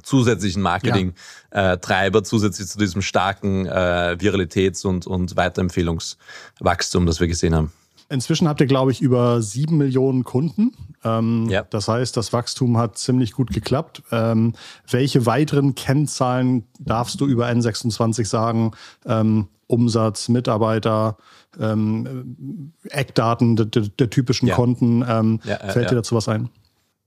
zusätzlichen 0.04 0.62
Marketing-Treiber, 0.62 2.20
ja. 2.20 2.22
äh, 2.22 2.24
zusätzlich 2.24 2.68
zu 2.68 2.78
diesem 2.78 3.02
starken 3.02 3.66
äh, 3.66 4.18
Viralitäts- 4.20 4.86
und, 4.86 5.08
und 5.08 5.38
Weiterempfehlungswachstum, 5.38 7.06
das 7.06 7.20
wir 7.22 7.28
gesehen 7.28 7.56
haben. 7.56 7.72
Inzwischen 8.10 8.48
habt 8.48 8.62
ihr, 8.62 8.68
glaube 8.68 8.92
ich, 8.92 9.02
über 9.02 9.42
sieben 9.42 9.78
Millionen 9.78 10.24
Kunden. 10.24 10.72
Ähm, 11.04 11.48
ja. 11.50 11.64
Das 11.70 11.88
heißt, 11.88 12.16
das 12.16 12.32
Wachstum 12.32 12.78
hat 12.78 12.98
ziemlich 12.98 13.34
gut 13.34 13.52
geklappt. 13.52 14.02
Ähm, 14.12 14.54
welche 14.90 15.26
weiteren 15.26 15.76
Kennzahlen 15.76 16.64
darfst 16.80 17.20
du 17.20 17.26
über 17.26 17.48
N26 17.48 18.26
sagen? 18.26 18.72
Ähm, 19.06 19.50
Umsatz, 19.68 20.30
Mitarbeiter, 20.30 21.18
ähm, 21.60 22.74
Eckdaten 22.90 23.58
der, 23.58 23.66
der, 23.66 23.84
der 23.84 24.10
typischen 24.10 24.48
ja. 24.48 24.56
Konten. 24.56 25.04
Ähm, 25.08 25.42
ja, 25.44 25.56
äh, 25.56 25.72
fällt 25.72 25.92
dir 25.92 25.96
dazu 25.96 26.16
was 26.16 26.30
ein? 26.30 26.50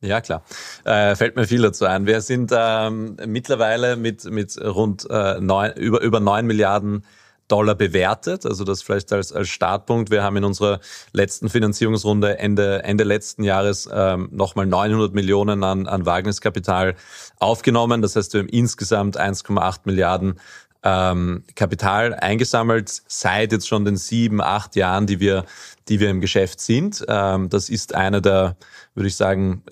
Ja, 0.03 0.21
klar. 0.21 0.43
Äh, 0.85 1.15
fällt 1.15 1.37
mir 1.37 1.47
viel 1.47 1.63
dazu 1.63 1.85
ein. 1.85 2.07
Wir 2.07 2.21
sind 2.21 2.53
ähm, 2.55 3.17
mittlerweile 3.27 3.97
mit, 3.97 4.25
mit 4.25 4.59
rund 4.63 5.07
äh, 5.11 5.41
neun, 5.41 5.73
über, 5.73 6.01
über 6.01 6.21
neun 6.21 6.47
Milliarden 6.47 7.05
Dollar 7.51 7.75
bewertet. 7.75 8.47
Also 8.47 8.65
das 8.65 8.83
vielleicht 8.83 9.13
als, 9.13 9.33
als 9.33 9.49
Startpunkt. 9.49 10.11
Wir 10.11 10.23
haben 10.23 10.37
in 10.37 10.45
unserer 10.45 10.81
letzten 11.13 11.49
Finanzierungsrunde 11.49 12.39
Ende, 12.39 12.83
Ende 12.85 13.05
letzten 13.05 13.43
Jahres 13.43 13.89
ähm, 13.93 14.29
nochmal 14.33 14.67
900 14.67 15.15
Millionen 15.15 15.65
an, 15.65 15.87
an 15.87 16.07
Wagniskapital 16.07 16.95
aufgenommen. 17.39 18.03
Das 18.03 18.17
heißt, 18.17 18.33
wir 18.35 18.41
haben 18.41 18.49
insgesamt 18.49 19.19
1,8 19.19 19.81
Milliarden 19.85 20.39
ähm, 20.83 21.45
Kapital 21.55 22.15
eingesammelt 22.15 23.03
seit 23.07 23.53
jetzt 23.53 23.69
schon 23.69 23.85
den 23.85 23.97
sieben, 23.97 24.41
acht 24.41 24.77
Jahren, 24.77 25.07
die 25.07 25.21
wir, 25.21 25.45
die 25.89 26.01
wir 26.01 26.09
im 26.09 26.21
Geschäft 26.21 26.61
sind. 26.61 27.05
Ähm, 27.09 27.49
das 27.51 27.69
ist 27.69 27.95
einer 27.95 28.21
der, 28.21 28.57
würde 28.95 29.09
ich 29.09 29.17
sagen, 29.17 29.63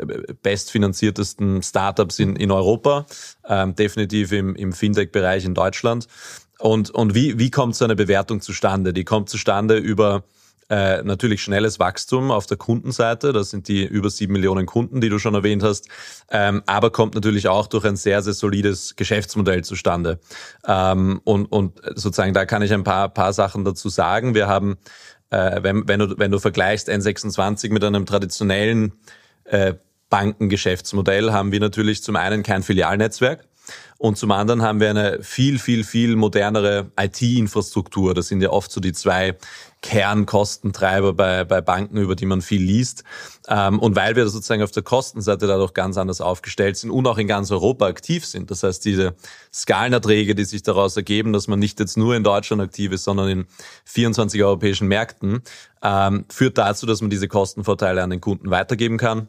bestfinanziertesten 0.43 1.63
Startups 1.63 2.19
in, 2.19 2.37
in 2.37 2.51
Europa, 2.51 3.07
ähm, 3.49 3.75
definitiv 3.75 4.33
im, 4.33 4.55
im 4.55 4.73
Fintech-Bereich 4.73 5.45
in 5.45 5.55
Deutschland. 5.55 6.09
Und, 6.59 6.91
und 6.91 7.15
wie, 7.15 7.39
wie 7.39 7.51
kommt 7.51 7.77
so 7.77 7.85
eine 7.85 7.97
Bewertung 7.97 8.41
zustande? 8.41 8.93
Die 8.93 9.05
kommt 9.05 9.29
zustande 9.29 9.77
über 9.77 10.25
äh, 10.71 11.03
natürlich 11.03 11.43
schnelles 11.43 11.79
Wachstum 11.79 12.31
auf 12.31 12.47
der 12.47 12.59
Kundenseite. 12.59 13.33
Das 13.33 13.51
sind 13.51 13.69
die 13.69 13.85
über 13.85 14.11
sieben 14.11 14.35
Millionen 14.35 14.67
Kunden, 14.67 15.01
die 15.01 15.09
du 15.09 15.19
schon 15.19 15.35
erwähnt 15.35 15.63
hast. 15.63 15.89
Ähm, 16.31 16.63
aber 16.67 16.91
kommt 16.91 17.15
natürlich 17.15 17.49
auch 17.49 17.69
durch 17.69 17.85
ein 17.85 17.97
sehr, 17.97 18.23
sehr 18.23 18.35
solides 18.35 18.97
Geschäftsmodell 18.97 19.65
zustande. 19.65 20.21
Ähm, 20.67 21.21
und, 21.25 21.47
und 21.47 21.81
sozusagen 21.95 22.35
da 22.35 22.45
kann 22.45 22.63
ich 22.63 22.73
ein 22.73 22.85
paar, 22.85 23.09
paar 23.09 23.33
Sachen 23.33 23.65
dazu 23.65 23.89
sagen. 23.89 24.35
Wir 24.35 24.47
haben, 24.47 24.77
äh, 25.31 25.63
wenn, 25.63 25.89
wenn, 25.89 26.01
du, 26.01 26.19
wenn 26.19 26.31
du 26.31 26.39
vergleichst 26.39 26.91
N26 26.91 27.73
mit 27.73 27.83
einem 27.83 28.05
traditionellen 28.05 28.93
äh, 29.45 29.75
Bankengeschäftsmodell, 30.11 31.33
haben 31.33 31.53
wir 31.53 31.61
natürlich 31.61 32.03
zum 32.03 32.17
einen 32.17 32.43
kein 32.43 32.63
Filialnetzwerk. 32.63 33.45
Und 33.99 34.17
zum 34.17 34.31
anderen 34.31 34.63
haben 34.63 34.79
wir 34.79 34.91
eine 34.91 35.23
viel, 35.23 35.59
viel, 35.59 35.83
viel 35.83 36.15
modernere 36.15 36.93
IT-Infrastruktur. 36.99 38.15
Das 38.15 38.29
sind 38.29 38.41
ja 38.41 38.51
oft 38.51 38.71
so 38.71 38.81
die 38.81 38.93
zwei 38.93 39.37
Kernkostentreiber 39.83 41.15
bei, 41.15 41.45
bei 41.45 41.61
Banken, 41.61 41.97
über 41.97 42.15
die 42.15 42.27
man 42.27 42.43
viel 42.43 42.63
liest. 42.63 43.05
Ähm, 43.49 43.79
und 43.79 43.97
weil 43.97 44.17
wir 44.17 44.29
sozusagen 44.29 44.63
auf 44.63 44.71
der 44.71 44.83
Kostenseite 44.83 45.47
dadurch 45.47 45.75
ganz 45.75 45.97
anders 45.97 46.21
aufgestellt 46.21 46.77
sind 46.77 46.91
und 46.91 47.07
auch 47.07 47.19
in 47.19 47.27
ganz 47.27 47.51
Europa 47.51 47.87
aktiv 47.87 48.25
sind. 48.25 48.51
Das 48.51 48.63
heißt, 48.63 48.85
diese 48.85 49.15
Skalenerträge, 49.53 50.35
die 50.35 50.45
sich 50.45 50.63
daraus 50.63 50.97
ergeben, 50.97 51.33
dass 51.33 51.49
man 51.49 51.59
nicht 51.59 51.81
jetzt 51.81 51.97
nur 51.97 52.15
in 52.17 52.25
Deutschland 52.25 52.63
aktiv 52.63 52.93
ist, 52.93 53.05
sondern 53.05 53.29
in 53.29 53.47
24 53.85 54.43
europäischen 54.43 54.89
Märkten, 54.89 55.43
ähm, 55.83 56.25
führt 56.29 56.59
dazu, 56.59 56.87
dass 56.87 57.01
man 57.01 57.11
diese 57.11 57.29
Kostenvorteile 57.29 58.03
an 58.03 58.11
den 58.11 58.21
Kunden 58.21 58.51
weitergeben 58.51 58.97
kann 58.97 59.29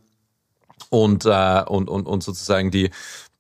und, 0.89 1.25
äh, 1.25 1.63
und, 1.67 1.89
und, 1.89 2.08
und 2.08 2.24
sozusagen 2.24 2.72
die 2.72 2.89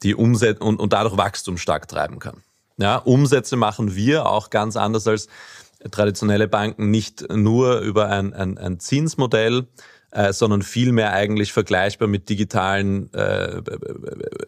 die 0.03 0.15
Umsätze 0.15 0.63
und, 0.63 0.79
und 0.79 0.93
dadurch 0.93 1.17
Wachstum 1.17 1.57
stark 1.57 1.87
treiben 1.87 2.19
kann. 2.19 2.43
Ja, 2.77 2.97
Umsätze 2.97 3.57
machen 3.57 3.95
wir 3.95 4.25
auch 4.25 4.49
ganz 4.49 4.77
anders 4.77 5.05
als 5.07 5.27
traditionelle 5.91 6.47
Banken, 6.47 6.91
nicht 6.91 7.29
nur 7.33 7.79
über 7.79 8.07
ein, 8.09 8.33
ein, 8.33 8.57
ein 8.57 8.79
Zinsmodell, 8.79 9.67
äh, 10.11 10.33
sondern 10.33 10.61
vielmehr 10.61 11.13
eigentlich 11.13 11.53
vergleichbar 11.53 12.07
mit 12.07 12.29
digitalen 12.29 13.13
äh, 13.13 13.61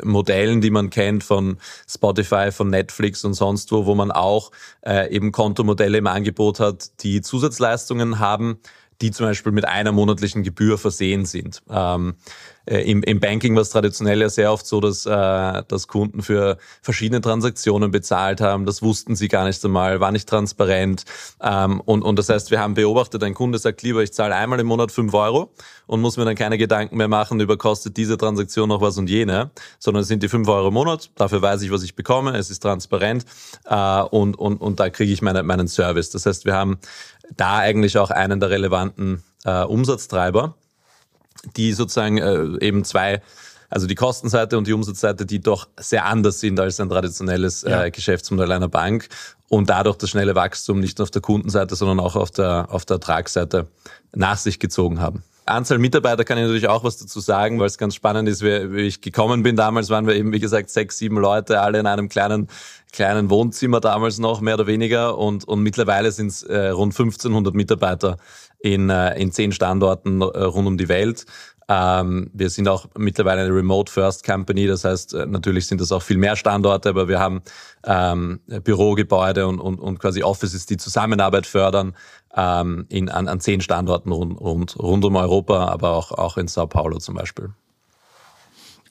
Modellen, 0.03 0.61
die 0.61 0.71
man 0.71 0.89
kennt 0.89 1.23
von 1.23 1.57
Spotify, 1.87 2.51
von 2.51 2.69
Netflix 2.69 3.23
und 3.23 3.33
sonst 3.33 3.71
wo, 3.71 3.85
wo 3.85 3.95
man 3.95 4.11
auch 4.11 4.51
äh, 4.85 5.13
eben 5.13 5.31
Kontomodelle 5.31 5.97
im 5.97 6.07
Angebot 6.07 6.59
hat, 6.59 7.03
die 7.03 7.21
Zusatzleistungen 7.21 8.19
haben, 8.19 8.59
die 9.01 9.11
zum 9.11 9.25
Beispiel 9.25 9.51
mit 9.51 9.65
einer 9.65 9.91
monatlichen 9.91 10.43
Gebühr 10.43 10.77
versehen 10.77 11.25
sind. 11.25 11.61
Ähm, 11.69 12.15
äh, 12.15 12.50
im, 12.65 13.03
im 13.03 13.19
Banking 13.19 13.55
war 13.55 13.61
es 13.61 13.69
traditionell 13.69 14.21
ja 14.21 14.29
sehr 14.29 14.51
oft 14.51 14.65
so, 14.65 14.79
dass, 14.79 15.05
äh, 15.05 15.63
dass 15.67 15.87
Kunden 15.87 16.21
für 16.21 16.57
verschiedene 16.81 17.21
Transaktionen 17.21 17.91
bezahlt 17.91 18.41
haben. 18.41 18.65
Das 18.65 18.81
wussten 18.81 19.15
sie 19.15 19.27
gar 19.27 19.45
nicht 19.45 19.63
einmal, 19.65 19.99
war 19.99 20.11
nicht 20.11 20.29
transparent. 20.29 21.03
Ähm, 21.41 21.81
und, 21.81 22.03
und 22.03 22.19
das 22.19 22.29
heißt, 22.29 22.51
wir 22.51 22.59
haben 22.59 22.73
beobachtet, 22.75 23.23
ein 23.23 23.33
Kunde 23.33 23.57
sagt 23.57 23.81
lieber, 23.81 24.03
ich 24.03 24.13
zahle 24.13 24.35
einmal 24.35 24.59
im 24.59 24.67
Monat 24.67 24.91
fünf 24.91 25.13
Euro 25.13 25.51
und 25.87 26.01
muss 26.01 26.17
mir 26.17 26.25
dann 26.25 26.35
keine 26.35 26.57
Gedanken 26.57 26.97
mehr 26.97 27.07
machen 27.07 27.39
über 27.39 27.57
kostet 27.57 27.97
diese 27.97 28.17
Transaktion 28.17 28.69
noch 28.69 28.81
was 28.81 28.97
und 28.97 29.09
jene, 29.09 29.51
sondern 29.79 30.01
es 30.01 30.07
sind 30.07 30.23
die 30.23 30.29
fünf 30.29 30.47
Euro 30.47 30.69
im 30.69 30.73
Monat, 30.73 31.09
dafür 31.15 31.41
weiß 31.41 31.61
ich, 31.63 31.71
was 31.71 31.83
ich 31.83 31.95
bekomme, 31.95 32.37
es 32.37 32.49
ist 32.49 32.61
transparent 32.61 33.25
äh, 33.65 34.01
und, 34.01 34.35
und, 34.37 34.57
und 34.57 34.79
da 34.79 34.89
kriege 34.89 35.11
ich 35.11 35.21
meine, 35.21 35.43
meinen 35.43 35.67
Service. 35.67 36.09
Das 36.11 36.25
heißt, 36.25 36.45
wir 36.45 36.53
haben 36.53 36.77
da 37.35 37.57
eigentlich 37.57 37.97
auch 37.97 38.11
einen 38.11 38.39
der 38.39 38.49
relevanten 38.49 39.23
äh, 39.45 39.63
Umsatztreiber, 39.63 40.55
die 41.55 41.73
sozusagen 41.73 42.17
äh, 42.17 42.65
eben 42.65 42.83
zwei 42.83 43.21
also 43.71 43.87
die 43.87 43.95
Kostenseite 43.95 44.57
und 44.57 44.67
die 44.67 44.73
Umsatzseite, 44.73 45.25
die 45.25 45.39
doch 45.39 45.69
sehr 45.79 46.05
anders 46.05 46.41
sind 46.41 46.59
als 46.59 46.79
ein 46.81 46.89
traditionelles 46.89 47.61
ja. 47.61 47.85
äh, 47.85 47.91
Geschäftsmodell 47.91 48.51
einer 48.51 48.67
Bank 48.67 49.07
und 49.47 49.69
dadurch 49.69 49.95
das 49.95 50.09
schnelle 50.09 50.35
Wachstum 50.35 50.81
nicht 50.81 50.99
nur 50.99 51.03
auf 51.03 51.11
der 51.11 51.21
Kundenseite, 51.21 51.75
sondern 51.75 52.01
auch 52.01 52.17
auf 52.17 52.31
der, 52.31 52.67
auf 52.69 52.83
der 52.83 52.95
Ertragsseite 52.95 53.67
nach 54.13 54.37
sich 54.37 54.59
gezogen 54.59 54.99
haben. 54.99 55.23
Anzahl 55.45 55.79
Mitarbeiter 55.79 56.23
kann 56.23 56.37
ich 56.37 56.43
natürlich 56.43 56.67
auch 56.67 56.83
was 56.83 56.97
dazu 56.97 57.19
sagen, 57.19 57.59
weil 57.59 57.67
es 57.67 57.77
ganz 57.77 57.95
spannend 57.95 58.29
ist, 58.29 58.41
wie, 58.43 58.73
wie 58.73 58.81
ich 58.81 59.01
gekommen 59.01 59.41
bin. 59.41 59.55
Damals 59.55 59.89
waren 59.89 60.05
wir 60.05 60.15
eben, 60.15 60.31
wie 60.31 60.39
gesagt, 60.39 60.69
sechs, 60.69 60.97
sieben 60.97 61.17
Leute, 61.17 61.61
alle 61.61 61.79
in 61.79 61.87
einem 61.87 62.09
kleinen, 62.09 62.47
kleinen 62.91 63.29
Wohnzimmer 63.29 63.79
damals 63.79 64.19
noch, 64.19 64.41
mehr 64.41 64.53
oder 64.53 64.67
weniger. 64.67 65.17
Und, 65.17 65.45
und 65.47 65.61
mittlerweile 65.61 66.11
sind 66.11 66.27
es 66.27 66.43
äh, 66.43 66.69
rund 66.69 66.93
1500 66.93 67.55
Mitarbeiter 67.55 68.17
in, 68.63 68.89
äh, 68.89 69.19
in 69.19 69.31
zehn 69.31 69.51
Standorten 69.51 70.21
äh, 70.21 70.25
rund 70.25 70.67
um 70.67 70.77
die 70.77 70.89
Welt. 70.89 71.25
Ähm, 71.67 72.29
wir 72.33 72.49
sind 72.49 72.67
auch 72.67 72.87
mittlerweile 72.97 73.41
eine 73.41 73.55
Remote 73.55 73.89
First 73.91 74.25
Company, 74.25 74.67
das 74.67 74.83
heißt, 74.83 75.13
äh, 75.13 75.25
natürlich 75.25 75.67
sind 75.67 75.79
das 75.79 75.91
auch 75.91 76.01
viel 76.01 76.17
mehr 76.17 76.35
Standorte, 76.35 76.89
aber 76.89 77.07
wir 77.07 77.19
haben 77.19 77.41
ähm, 77.85 78.41
Bürogebäude 78.63 79.47
und, 79.47 79.59
und, 79.59 79.79
und 79.79 79.99
quasi 79.99 80.21
Offices, 80.21 80.65
die 80.65 80.77
Zusammenarbeit 80.77 81.45
fördern 81.45 81.95
ähm, 82.35 82.87
in, 82.89 83.09
an, 83.09 83.27
an 83.27 83.39
zehn 83.39 83.61
Standorten 83.61 84.11
rund, 84.11 84.39
rund, 84.41 84.77
rund 84.79 85.05
um 85.05 85.15
Europa, 85.15 85.67
aber 85.67 85.91
auch, 85.91 86.11
auch 86.11 86.37
in 86.37 86.47
Sao 86.47 86.67
Paulo 86.67 86.97
zum 86.97 87.15
Beispiel. 87.15 87.51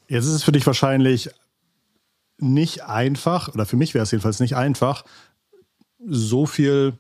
Jetzt 0.09 0.25
ist 0.25 0.33
es 0.33 0.43
für 0.43 0.53
dich 0.53 0.67
wahrscheinlich 0.67 1.31
nicht 2.39 2.85
einfach, 2.85 3.53
oder 3.53 3.67
für 3.67 3.77
mich 3.77 3.93
wäre 3.93 4.05
es 4.05 4.11
jedenfalls 4.11 4.41
nicht 4.41 4.57
einfach, 4.57 5.05
so 6.09 6.47
viel 6.47 6.95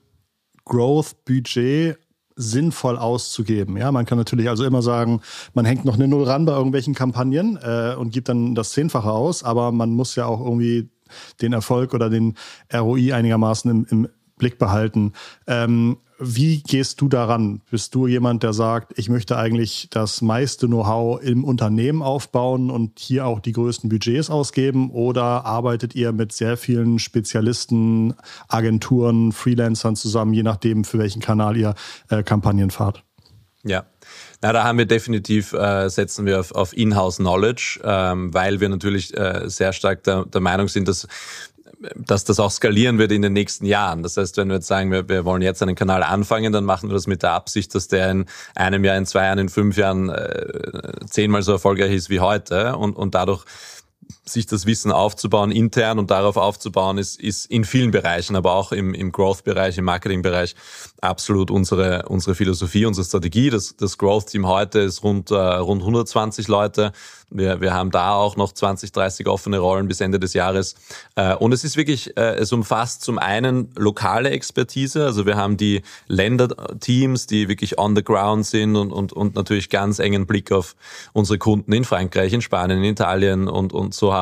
Growth-Budget 0.66 1.96
sinnvoll 2.36 2.96
auszugeben. 2.96 3.76
Ja, 3.76 3.92
man 3.92 4.06
kann 4.06 4.18
natürlich 4.18 4.48
also 4.48 4.64
immer 4.64 4.82
sagen, 4.82 5.20
man 5.54 5.64
hängt 5.64 5.84
noch 5.84 5.94
eine 5.94 6.08
Null 6.08 6.24
ran 6.24 6.44
bei 6.44 6.52
irgendwelchen 6.52 6.94
Kampagnen 6.94 7.58
äh, 7.62 7.94
und 7.96 8.12
gibt 8.12 8.28
dann 8.28 8.54
das 8.54 8.70
Zehnfache 8.70 9.10
aus, 9.10 9.42
aber 9.44 9.72
man 9.72 9.90
muss 9.90 10.16
ja 10.16 10.26
auch 10.26 10.40
irgendwie 10.40 10.88
den 11.40 11.52
Erfolg 11.52 11.94
oder 11.94 12.08
den 12.08 12.36
ROI 12.72 13.12
einigermaßen 13.12 13.70
im, 13.70 13.86
im 13.90 14.08
Blick 14.40 14.58
behalten. 14.58 15.12
Ähm, 15.46 15.98
wie 16.22 16.62
gehst 16.62 17.00
du 17.00 17.08
daran? 17.08 17.62
Bist 17.70 17.94
du 17.94 18.06
jemand, 18.06 18.42
der 18.42 18.52
sagt, 18.52 18.98
ich 18.98 19.08
möchte 19.08 19.38
eigentlich 19.38 19.88
das 19.90 20.20
meiste 20.20 20.66
Know-how 20.66 21.22
im 21.22 21.44
Unternehmen 21.44 22.02
aufbauen 22.02 22.70
und 22.70 22.98
hier 22.98 23.24
auch 23.24 23.40
die 23.40 23.52
größten 23.52 23.88
Budgets 23.88 24.28
ausgeben? 24.28 24.90
Oder 24.90 25.46
arbeitet 25.46 25.94
ihr 25.94 26.12
mit 26.12 26.32
sehr 26.32 26.58
vielen 26.58 26.98
Spezialisten, 26.98 28.14
Agenturen, 28.48 29.32
Freelancern 29.32 29.96
zusammen, 29.96 30.34
je 30.34 30.42
nachdem, 30.42 30.84
für 30.84 30.98
welchen 30.98 31.22
Kanal 31.22 31.56
ihr 31.56 31.74
äh, 32.10 32.22
Kampagnen 32.22 32.70
fahrt? 32.70 33.02
Ja, 33.62 33.84
na, 34.42 34.54
da 34.54 34.64
haben 34.64 34.78
wir 34.78 34.86
definitiv, 34.86 35.52
äh, 35.52 35.90
setzen 35.90 36.24
wir 36.24 36.40
auf, 36.40 36.52
auf 36.52 36.74
Inhouse 36.74 37.16
Knowledge, 37.16 37.80
ähm, 37.84 38.32
weil 38.32 38.60
wir 38.60 38.70
natürlich 38.70 39.14
äh, 39.14 39.50
sehr 39.50 39.74
stark 39.74 40.02
der, 40.04 40.24
der 40.24 40.40
Meinung 40.40 40.68
sind, 40.68 40.88
dass 40.88 41.06
dass 41.94 42.24
das 42.24 42.38
auch 42.40 42.50
skalieren 42.50 42.98
wird 42.98 43.12
in 43.12 43.22
den 43.22 43.32
nächsten 43.32 43.64
Jahren. 43.64 44.02
Das 44.02 44.16
heißt, 44.16 44.36
wenn 44.36 44.48
wir 44.48 44.56
jetzt 44.56 44.66
sagen, 44.66 44.90
wir, 44.90 45.08
wir 45.08 45.24
wollen 45.24 45.42
jetzt 45.42 45.62
einen 45.62 45.74
Kanal 45.74 46.02
anfangen, 46.02 46.52
dann 46.52 46.64
machen 46.64 46.90
wir 46.90 46.94
das 46.94 47.06
mit 47.06 47.22
der 47.22 47.32
Absicht, 47.32 47.74
dass 47.74 47.88
der 47.88 48.10
in 48.10 48.26
einem 48.54 48.84
Jahr, 48.84 48.96
in 48.96 49.06
zwei 49.06 49.24
Jahren, 49.24 49.38
in 49.38 49.48
fünf 49.48 49.76
Jahren 49.76 50.10
äh, 50.10 51.06
zehnmal 51.08 51.42
so 51.42 51.52
erfolgreich 51.52 51.92
ist 51.92 52.10
wie 52.10 52.20
heute 52.20 52.76
und, 52.76 52.96
und 52.96 53.14
dadurch 53.14 53.44
sich 54.24 54.46
das 54.46 54.66
Wissen 54.66 54.92
aufzubauen 54.92 55.50
intern 55.50 55.98
und 55.98 56.10
darauf 56.10 56.36
aufzubauen, 56.36 56.98
ist, 56.98 57.20
ist 57.20 57.46
in 57.46 57.64
vielen 57.64 57.90
Bereichen, 57.90 58.36
aber 58.36 58.54
auch 58.54 58.72
im, 58.72 58.94
im 58.94 59.12
Growth-Bereich, 59.12 59.78
im 59.78 59.84
Marketing-Bereich 59.84 60.54
absolut 61.00 61.50
unsere, 61.50 62.04
unsere 62.08 62.34
Philosophie, 62.34 62.86
unsere 62.86 63.04
Strategie. 63.04 63.50
Das, 63.50 63.76
das 63.76 63.98
Growth-Team 63.98 64.46
heute 64.46 64.80
ist 64.80 65.02
rund, 65.02 65.30
äh, 65.30 65.34
rund 65.34 65.82
120 65.82 66.48
Leute. 66.48 66.92
Wir, 67.30 67.60
wir 67.60 67.72
haben 67.72 67.90
da 67.90 68.14
auch 68.14 68.36
noch 68.36 68.52
20, 68.52 68.92
30 68.92 69.28
offene 69.28 69.58
Rollen 69.58 69.86
bis 69.86 70.00
Ende 70.00 70.18
des 70.18 70.34
Jahres. 70.34 70.74
Äh, 71.14 71.34
und 71.36 71.52
es 71.52 71.64
ist 71.64 71.76
wirklich, 71.76 72.16
äh, 72.16 72.34
es 72.34 72.52
umfasst 72.52 73.02
zum 73.02 73.18
einen 73.18 73.72
lokale 73.76 74.30
Expertise. 74.30 75.04
Also 75.04 75.26
wir 75.26 75.36
haben 75.36 75.56
die 75.56 75.82
Länderteams, 76.08 77.26
die 77.26 77.48
wirklich 77.48 77.78
on 77.78 77.94
the 77.94 78.02
ground 78.02 78.46
sind 78.46 78.76
und, 78.76 78.92
und, 78.92 79.12
und 79.12 79.36
natürlich 79.36 79.70
ganz 79.70 80.00
engen 80.00 80.26
Blick 80.26 80.50
auf 80.50 80.74
unsere 81.12 81.38
Kunden 81.38 81.72
in 81.72 81.84
Frankreich, 81.84 82.32
in 82.32 82.42
Spanien, 82.42 82.78
in 82.78 82.84
Italien 82.84 83.48
und, 83.48 83.72
und 83.72 83.94
so 83.94 84.12
haben. 84.12 84.19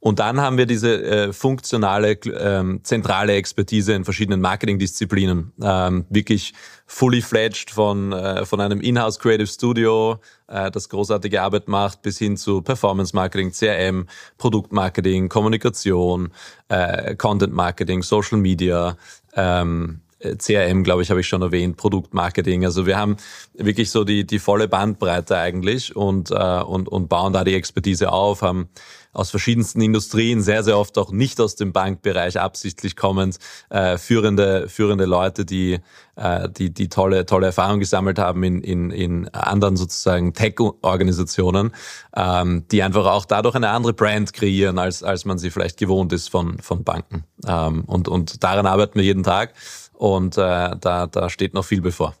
Und 0.00 0.18
dann 0.18 0.40
haben 0.40 0.58
wir 0.58 0.66
diese 0.66 1.02
äh, 1.02 1.32
funktionale, 1.32 2.12
ähm, 2.12 2.80
zentrale 2.82 3.34
Expertise 3.34 3.92
in 3.92 4.04
verschiedenen 4.04 4.40
Marketingdisziplinen. 4.40 5.52
Ähm, 5.62 6.06
wirklich 6.08 6.54
fully 6.86 7.20
fledged 7.20 7.70
von, 7.70 8.12
äh, 8.12 8.46
von 8.46 8.60
einem 8.60 8.80
Inhouse 8.80 9.18
Creative 9.18 9.46
Studio, 9.46 10.20
äh, 10.46 10.70
das 10.70 10.88
großartige 10.88 11.42
Arbeit 11.42 11.68
macht, 11.68 12.02
bis 12.02 12.18
hin 12.18 12.36
zu 12.36 12.62
Performance 12.62 13.14
Marketing, 13.14 13.52
CRM, 13.52 14.06
Produktmarketing, 14.38 15.28
Kommunikation, 15.28 16.32
äh, 16.68 17.14
Content 17.16 17.52
Marketing, 17.52 18.02
Social 18.02 18.38
Media, 18.38 18.96
ähm, 19.34 20.00
CRM, 20.38 20.82
glaube 20.82 21.02
ich, 21.02 21.10
habe 21.10 21.20
ich 21.20 21.28
schon 21.28 21.42
erwähnt, 21.42 21.76
Produktmarketing. 21.76 22.64
Also 22.64 22.86
wir 22.86 22.96
haben 22.96 23.16
wirklich 23.54 23.90
so 23.90 24.02
die, 24.02 24.26
die 24.26 24.38
volle 24.38 24.66
Bandbreite 24.66 25.36
eigentlich 25.36 25.94
und, 25.94 26.30
äh, 26.30 26.60
und, 26.62 26.88
und 26.88 27.08
bauen 27.08 27.32
da 27.32 27.44
die 27.44 27.54
Expertise 27.54 28.10
auf, 28.10 28.42
haben 28.42 28.68
aus 29.16 29.30
verschiedensten 29.30 29.80
Industrien, 29.80 30.42
sehr, 30.42 30.62
sehr 30.62 30.78
oft 30.78 30.98
auch 30.98 31.10
nicht 31.10 31.40
aus 31.40 31.56
dem 31.56 31.72
Bankbereich 31.72 32.38
absichtlich 32.38 32.96
kommend, 32.96 33.38
äh, 33.70 33.96
führende, 33.96 34.68
führende 34.68 35.06
Leute, 35.06 35.46
die, 35.46 35.78
äh, 36.16 36.48
die, 36.50 36.72
die 36.72 36.88
tolle, 36.88 37.24
tolle 37.24 37.46
Erfahrung 37.46 37.80
gesammelt 37.80 38.18
haben 38.18 38.42
in, 38.42 38.60
in, 38.60 38.90
in 38.90 39.28
anderen 39.28 39.78
sozusagen 39.78 40.34
Tech-Organisationen, 40.34 41.72
ähm, 42.14 42.64
die 42.70 42.82
einfach 42.82 43.06
auch 43.06 43.24
dadurch 43.24 43.54
eine 43.54 43.70
andere 43.70 43.94
Brand 43.94 44.34
kreieren, 44.34 44.78
als, 44.78 45.02
als 45.02 45.24
man 45.24 45.38
sie 45.38 45.50
vielleicht 45.50 45.78
gewohnt 45.78 46.12
ist 46.12 46.28
von, 46.28 46.58
von 46.58 46.84
Banken. 46.84 47.24
Ähm, 47.46 47.84
und, 47.86 48.08
und 48.08 48.44
daran 48.44 48.66
arbeiten 48.66 48.96
wir 48.96 49.04
jeden 49.04 49.22
Tag 49.22 49.54
und 49.94 50.36
äh, 50.36 50.76
da, 50.78 51.06
da 51.06 51.30
steht 51.30 51.54
noch 51.54 51.64
viel 51.64 51.80
bevor. 51.80 52.14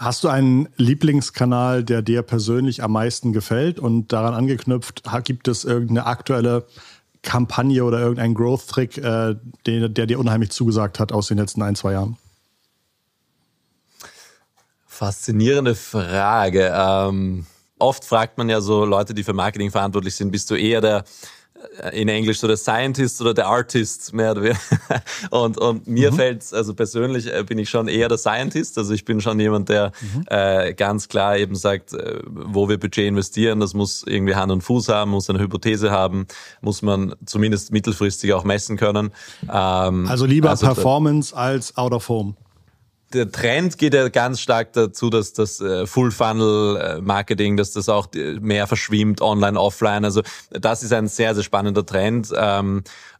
Hast 0.00 0.24
du 0.24 0.28
einen 0.28 0.70
Lieblingskanal, 0.78 1.84
der 1.84 2.00
dir 2.00 2.22
persönlich 2.22 2.82
am 2.82 2.92
meisten 2.92 3.34
gefällt? 3.34 3.78
Und 3.78 4.14
daran 4.14 4.32
angeknüpft, 4.32 5.02
gibt 5.24 5.46
es 5.46 5.66
irgendeine 5.66 6.06
aktuelle 6.06 6.66
Kampagne 7.20 7.84
oder 7.84 8.00
irgendeinen 8.00 8.32
Growth-Trick, 8.32 8.96
äh, 8.96 9.36
der, 9.66 9.90
der 9.90 10.06
dir 10.06 10.18
unheimlich 10.18 10.52
zugesagt 10.52 11.00
hat 11.00 11.12
aus 11.12 11.28
den 11.28 11.36
letzten 11.36 11.60
ein, 11.60 11.74
zwei 11.76 11.92
Jahren? 11.92 12.16
Faszinierende 14.86 15.74
Frage. 15.74 16.72
Ähm, 16.74 17.44
oft 17.78 18.02
fragt 18.02 18.38
man 18.38 18.48
ja 18.48 18.62
so 18.62 18.86
Leute, 18.86 19.12
die 19.12 19.22
für 19.22 19.34
Marketing 19.34 19.70
verantwortlich 19.70 20.16
sind, 20.16 20.30
bist 20.30 20.50
du 20.50 20.54
eher 20.54 20.80
der 20.80 21.04
in 21.92 22.08
Englisch 22.08 22.38
so 22.38 22.46
der 22.46 22.56
Scientist 22.56 23.20
oder 23.20 23.34
der 23.34 23.46
Artist 23.46 24.12
mehr 24.12 24.32
oder 24.32 24.42
weniger. 24.42 24.60
Und, 25.30 25.58
und 25.58 25.86
mir 25.86 26.10
mhm. 26.10 26.16
fällt's, 26.16 26.52
also 26.52 26.74
persönlich 26.74 27.32
äh, 27.32 27.44
bin 27.44 27.58
ich 27.58 27.70
schon 27.70 27.88
eher 27.88 28.08
der 28.08 28.18
Scientist. 28.18 28.76
Also 28.78 28.92
ich 28.92 29.04
bin 29.04 29.20
schon 29.20 29.38
jemand, 29.38 29.68
der 29.68 29.92
mhm. 30.00 30.24
äh, 30.26 30.74
ganz 30.74 31.08
klar 31.08 31.36
eben 31.36 31.54
sagt, 31.54 31.92
äh, 31.92 32.20
wo 32.24 32.68
wir 32.68 32.78
Budget 32.78 33.06
investieren, 33.06 33.60
das 33.60 33.74
muss 33.74 34.04
irgendwie 34.06 34.34
Hand 34.34 34.50
und 34.50 34.62
Fuß 34.62 34.88
haben, 34.88 35.12
muss 35.12 35.30
eine 35.30 35.38
Hypothese 35.38 35.90
haben, 35.90 36.26
muss 36.60 36.82
man 36.82 37.14
zumindest 37.26 37.72
mittelfristig 37.72 38.32
auch 38.32 38.44
messen 38.44 38.76
können. 38.76 39.10
Ähm, 39.42 40.06
also 40.08 40.26
lieber 40.26 40.50
also 40.50 40.66
Performance 40.66 41.36
als 41.36 41.76
Out 41.76 41.92
of 41.92 42.08
Home 42.08 42.34
der 43.12 43.30
Trend 43.30 43.78
geht 43.78 43.94
ja 43.94 44.08
ganz 44.08 44.40
stark 44.40 44.72
dazu, 44.72 45.10
dass 45.10 45.32
das 45.32 45.60
äh, 45.60 45.86
Full-Funnel-Marketing, 45.86 47.56
dass 47.56 47.72
das 47.72 47.88
auch 47.88 48.08
mehr 48.40 48.66
verschwimmt, 48.66 49.20
online, 49.20 49.58
offline. 49.58 50.04
Also 50.04 50.22
das 50.50 50.82
ist 50.82 50.92
ein 50.92 51.08
sehr, 51.08 51.34
sehr 51.34 51.44
spannender 51.44 51.84
Trend. 51.84 52.32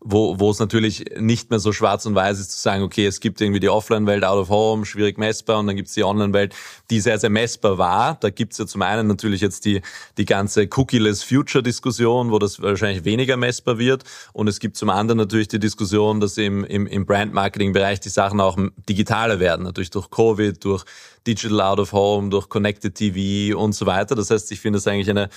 Wo, 0.03 0.41
wo 0.41 0.51
es 0.51 0.59
natürlich 0.59 1.05
nicht 1.19 1.51
mehr 1.51 1.59
so 1.59 1.73
schwarz 1.73 2.07
und 2.07 2.15
weiß 2.15 2.39
ist 2.39 2.53
zu 2.53 2.59
sagen, 2.59 2.83
okay, 2.83 3.05
es 3.05 3.21
gibt 3.21 3.39
irgendwie 3.41 3.61
die 3.61 3.69
Offline-Welt 3.69 4.25
out 4.25 4.39
of 4.39 4.49
home, 4.49 4.87
schwierig 4.87 5.19
messbar 5.19 5.59
und 5.59 5.67
dann 5.67 5.77
gibt 5.77 5.89
es 5.89 5.95
die 5.95 6.05
Online-Welt, 6.05 6.55
die 6.89 7.01
sehr, 7.01 7.19
sehr 7.19 7.29
messbar 7.29 7.77
war. 7.77 8.17
Da 8.19 8.31
gibt 8.31 8.53
es 8.53 8.59
ja 8.59 8.67
zum 8.67 8.81
einen 8.81 9.07
natürlich 9.07 9.43
jetzt 9.43 9.67
die, 9.67 9.83
die 10.17 10.25
ganze 10.25 10.69
Cookie-less 10.75 11.23
Future-Diskussion, 11.23 12.31
wo 12.31 12.39
das 12.39 12.63
wahrscheinlich 12.63 13.05
weniger 13.05 13.37
messbar 13.37 13.77
wird 13.77 14.05
und 14.33 14.49
es 14.49 14.59
gibt 14.59 14.79
zum 14.79 14.89
anderen 14.89 15.19
natürlich 15.19 15.49
die 15.49 15.59
Diskussion, 15.59 16.19
dass 16.21 16.39
im, 16.39 16.65
im, 16.65 16.87
im 16.87 17.05
Brand-Marketing-Bereich 17.05 18.01
die 18.01 18.09
Sachen 18.09 18.41
auch 18.41 18.57
digitaler 18.89 19.39
werden, 19.39 19.65
natürlich 19.65 19.91
durch 19.91 20.11
Covid, 20.11 20.65
durch 20.65 20.85
Digital 21.27 21.61
Out 21.61 21.81
of 21.81 21.93
Home, 21.93 22.31
durch 22.31 22.49
Connected 22.49 22.95
TV 22.95 23.59
und 23.59 23.75
so 23.75 23.87
weiter. 23.87 24.15
Das 24.15 24.31
heißt, 24.31 24.51
ich 24.53 24.61
finde 24.61 24.79
es 24.79 24.87
eigentlich 24.87 25.11
eine 25.11 25.29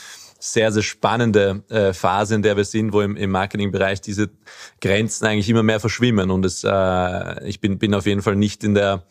sehr, 0.43 0.73
sehr 0.73 0.83
spannende 0.83 1.63
äh, 1.69 1.93
Phase, 1.93 2.35
in 2.35 2.41
der 2.41 2.57
wir 2.57 2.65
sind, 2.65 2.91
wo 2.91 2.99
im, 2.99 3.15
im 3.15 3.31
Marketingbereich 3.31 4.01
diese 4.01 4.29
Grenzen 4.81 5.25
eigentlich 5.25 5.47
immer 5.47 5.63
mehr 5.63 5.79
verschwimmen. 5.79 6.31
Und 6.31 6.45
es, 6.45 6.65
äh, 6.65 7.47
ich 7.47 7.61
bin, 7.61 7.79
bin 7.79 7.95
auf 7.95 8.05
jeden 8.05 8.21
Fall 8.21 8.35
nicht 8.35 8.63
in 8.65 8.73
der 8.73 9.03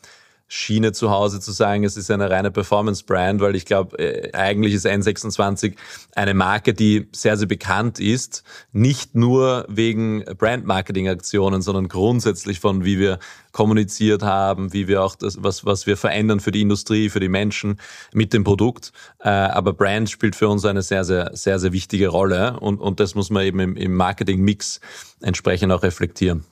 Schiene 0.55 0.93
zu 0.93 1.11
Hause 1.11 1.41
zu 1.41 1.51
sagen, 1.51 1.83
es 1.83 1.97
ist 1.97 2.11
eine 2.11 2.29
reine 2.29 2.51
Performance-Brand, 2.51 3.41
weil 3.41 3.57
ich 3.57 3.65
glaube, 3.65 3.99
äh, 3.99 4.33
eigentlich 4.35 4.75
ist 4.75 4.85
N26 4.85 5.77
eine 6.15 6.35
Marke, 6.35 6.75
die 6.75 7.09
sehr, 7.13 7.39
sehr 7.39 7.49
bekannt 7.49 7.99
ist, 7.99 8.45
nicht 8.71 9.15
nur 9.15 9.65
wegen 9.71 10.23
Brand-Marketing-Aktionen, 10.37 11.63
sondern 11.63 11.89
grundsätzlich 11.89 12.61
von, 12.61 12.85
wie 12.85 12.99
wir 12.99 13.19
kommuniziert 13.53 14.25
haben, 14.25 14.75
wie 14.75 14.89
wir 14.89 15.03
auch 15.03 15.17
das, 15.17 15.43
was, 15.43 15.65
was 15.65 15.87
wir 15.87 15.97
verändern 15.97 16.39
für 16.39 16.53
die 16.53 16.61
Industrie, 16.61 17.09
für 17.09 17.21
die 17.21 17.31
Menschen 17.31 17.81
mit 18.13 18.35
dem 18.35 18.45
Produkt. 18.45 18.93
Äh, 19.21 19.31
aber 19.31 19.73
Brand 19.73 20.11
spielt 20.11 20.37
für 20.37 20.49
uns 20.49 20.67
eine 20.67 20.83
sehr, 20.83 21.05
sehr, 21.05 21.31
sehr, 21.33 21.61
sehr 21.61 21.73
wichtige 21.73 22.09
Rolle 22.09 22.61
und, 22.61 22.79
und 22.79 23.01
das 23.01 23.15
muss 23.15 23.31
man 23.31 23.45
eben 23.45 23.59
im, 23.59 23.77
im 23.77 23.95
Marketing-Mix 23.95 24.81
entsprechend 25.23 25.73
auch 25.73 25.83
reflektieren. 25.83 26.45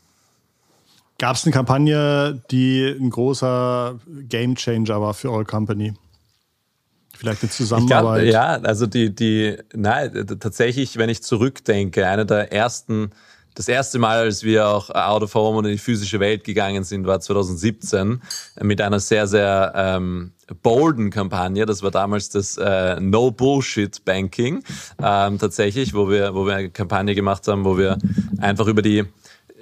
Gab 1.20 1.36
es 1.36 1.44
eine 1.44 1.52
Kampagne, 1.52 2.42
die 2.50 2.96
ein 2.98 3.10
großer 3.10 3.98
Gamechanger 4.26 5.02
war 5.02 5.12
für 5.12 5.30
eure 5.30 5.44
Company? 5.44 5.92
Vielleicht 7.14 7.42
eine 7.42 7.50
Zusammenarbeit? 7.50 8.22
Glaub, 8.22 8.32
ja, 8.32 8.52
also 8.62 8.86
die, 8.86 9.14
die, 9.14 9.58
nein, 9.74 10.26
tatsächlich, 10.40 10.96
wenn 10.96 11.10
ich 11.10 11.22
zurückdenke, 11.22 12.06
eine 12.06 12.24
der 12.24 12.54
ersten, 12.54 13.10
das 13.54 13.68
erste 13.68 13.98
Mal, 13.98 14.20
als 14.20 14.44
wir 14.44 14.66
auch 14.66 14.88
out 14.88 15.22
of 15.22 15.34
home 15.34 15.58
und 15.58 15.66
in 15.66 15.72
die 15.72 15.78
physische 15.78 16.20
Welt 16.20 16.42
gegangen 16.42 16.84
sind, 16.84 17.06
war 17.06 17.20
2017 17.20 18.22
mit 18.62 18.80
einer 18.80 18.98
sehr, 18.98 19.26
sehr 19.26 19.74
ähm, 19.76 20.32
bolden 20.62 21.10
Kampagne. 21.10 21.66
Das 21.66 21.82
war 21.82 21.90
damals 21.90 22.30
das 22.30 22.56
äh, 22.56 22.98
No 22.98 23.30
Bullshit 23.30 24.02
Banking 24.06 24.64
ähm, 25.02 25.38
tatsächlich, 25.38 25.92
wo 25.92 26.08
wir, 26.08 26.34
wo 26.34 26.46
wir 26.46 26.54
eine 26.54 26.70
Kampagne 26.70 27.14
gemacht 27.14 27.46
haben, 27.46 27.66
wo 27.66 27.76
wir 27.76 27.98
einfach 28.38 28.68
über 28.68 28.80
die 28.80 29.04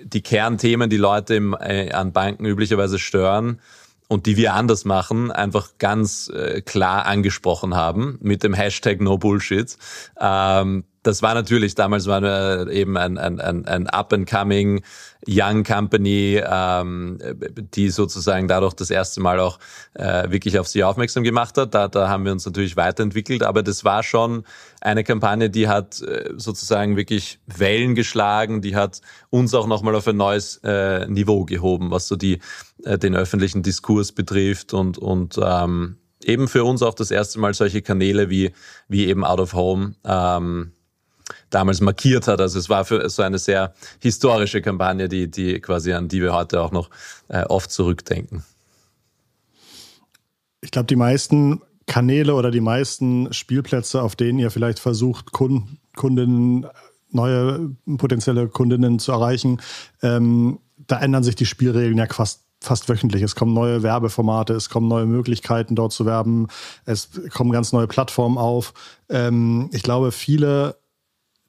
die 0.05 0.23
Kernthemen, 0.23 0.91
die 0.91 0.97
Leute 0.97 1.35
im, 1.35 1.57
äh, 1.59 1.93
an 1.93 2.13
Banken 2.13 2.45
üblicherweise 2.45 2.99
stören 2.99 3.61
und 4.09 4.27
die 4.27 4.37
wir 4.37 4.55
anders 4.55 4.85
machen, 4.85 5.31
einfach 5.31 5.73
ganz 5.79 6.29
äh, 6.29 6.63
klar 6.63 7.07
angesprochen 7.07 7.75
haben 7.75 8.19
mit 8.21 8.43
dem 8.43 8.55
Hashtag 8.55 9.01
No 9.01 9.19
Bullshit. 9.19 9.77
Ähm, 10.19 10.85
das 11.09 11.23
war 11.23 11.33
natürlich, 11.33 11.75
damals 11.75 12.07
waren 12.07 12.23
wir 12.23 12.71
eben 12.71 12.99
ein, 12.99 13.17
ein, 13.17 13.41
ein, 13.41 13.65
ein 13.65 13.87
up-and-coming 13.87 14.83
Young 15.27 15.65
Company, 15.65 16.39
ähm, 16.47 17.19
die 17.75 17.89
sozusagen 17.89 18.47
dadurch 18.47 18.75
das 18.75 18.91
erste 18.91 19.23
Mal 19.23 19.41
auch 19.41 19.59
äh, 19.95 20.31
wirklich 20.31 20.59
auf 20.59 20.69
sie 20.69 20.85
aufmerksam 20.85 21.25
gemacht 21.25 21.57
hat. 21.57 21.75
Da, 21.75 21.89
da 21.89 22.11
haben 22.11 22.27
wir 22.27 22.33
uns 22.33 22.45
natürlich 22.45 22.77
weiterentwickelt, 22.77 23.43
aber 23.43 23.63
das 23.63 23.87
war 23.87 24.03
schon 24.03 24.45
eine 24.83 25.03
Kampagne, 25.03 25.49
die 25.49 25.67
hat 25.67 26.03
äh, 26.03 26.35
sozusagen 26.37 26.99
wirklich 26.99 27.41
Wellen 27.47 27.95
geschlagen, 27.95 28.61
die 28.61 28.77
hat 28.77 29.01
uns 29.31 29.55
auch 29.55 29.67
nochmal 29.67 29.95
auf 29.95 30.07
ein 30.09 30.17
neues 30.19 30.61
äh, 30.63 31.09
Niveau 31.09 31.47
gehoben, 31.47 31.91
was 31.91 32.07
so 32.07 32.17
die, 32.17 32.41
äh, 32.85 32.99
den 32.99 33.17
öffentlichen 33.17 33.63
Diskurs 33.63 34.13
betrifft 34.13 34.75
und, 34.75 34.99
und 34.99 35.41
ähm, 35.43 35.97
eben 36.23 36.49
für 36.49 36.65
uns 36.65 36.83
auch 36.83 36.95
das 36.95 37.11
erste 37.11 37.41
Mal 37.41 37.55
solche 37.55 37.81
Kanäle 37.81 38.29
wie, 38.29 38.53
wie 38.89 39.07
eben 39.07 39.25
Out 39.25 39.41
of 39.41 39.55
Home 39.55 39.95
ähm, 40.05 40.73
damals 41.51 41.81
markiert 41.81 42.29
hat. 42.29 42.41
Also 42.41 42.59
es 42.59 42.69
war 42.69 42.85
für 42.85 43.09
so 43.09 43.23
eine 43.23 43.39
sehr 43.39 43.75
historische 44.01 44.63
Kampagne, 44.63 45.09
die, 45.09 45.31
die 45.31 45.61
quasi 45.61 45.93
an 45.93 46.09
die 46.09 46.23
wir 46.23 46.33
heute 46.33 46.63
auch 46.63 46.73
noch 46.73 46.91
äh, 47.29 47.45
oft 47.45 47.71
zurückdenken. 47.71 48.45
Ich 50.61 50.71
glaube, 50.71 50.87
die 50.87 50.97
meisten 50.97 51.63
Kanäle 51.87 52.35
oder 52.35 52.51
die 52.51 52.61
meisten 52.61 53.33
Spielplätze, 53.33 54.03
auf 54.03 54.17
denen 54.17 54.39
ihr 54.39 54.51
vielleicht 54.51 54.79
versucht, 54.79 55.33
Kunden, 55.33 55.79
Kundinnen, 55.97 56.67
neue 57.11 57.71
potenzielle 57.97 58.49
Kundinnen 58.49 58.99
zu 58.99 59.13
erreichen, 59.13 59.61
ähm, 60.03 60.59
da 60.87 61.01
ändern 61.01 61.25
sich 61.25 61.35
die 61.35 61.47
Spielregeln 61.47 61.99
ja 61.99 62.07
fast 62.07 62.45
fast 62.61 62.89
wöchentlich. 62.89 63.23
Es 63.23 63.37
kommen 63.37 63.55
neue 63.55 63.83
Werbeformate, 63.83 64.53
es 64.55 64.69
kommen 64.69 64.89
neue 64.89 65.07
Möglichkeiten, 65.07 65.77
dort 65.77 65.93
zu 65.93 66.07
werben, 66.07 66.49
es 66.85 67.09
kommen 67.33 67.53
ganz 67.53 67.73
neue 67.73 67.87
Plattformen 67.87 68.39
auf. 68.39 68.75
Ähm, 69.09 69.71
ich 69.73 69.83
glaube, 69.83 70.13
viele 70.13 70.77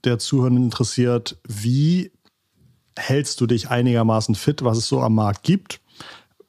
der 0.04 0.20
Zuhörenden 0.20 0.66
interessiert, 0.66 1.38
wie 1.48 2.12
hältst 2.98 3.40
du 3.42 3.48
dich 3.48 3.70
einigermaßen 3.70 4.36
fit, 4.36 4.64
was 4.64 4.78
es 4.78 4.88
so 4.88 5.02
am 5.02 5.16
Markt 5.16 5.44
gibt? 5.44 5.82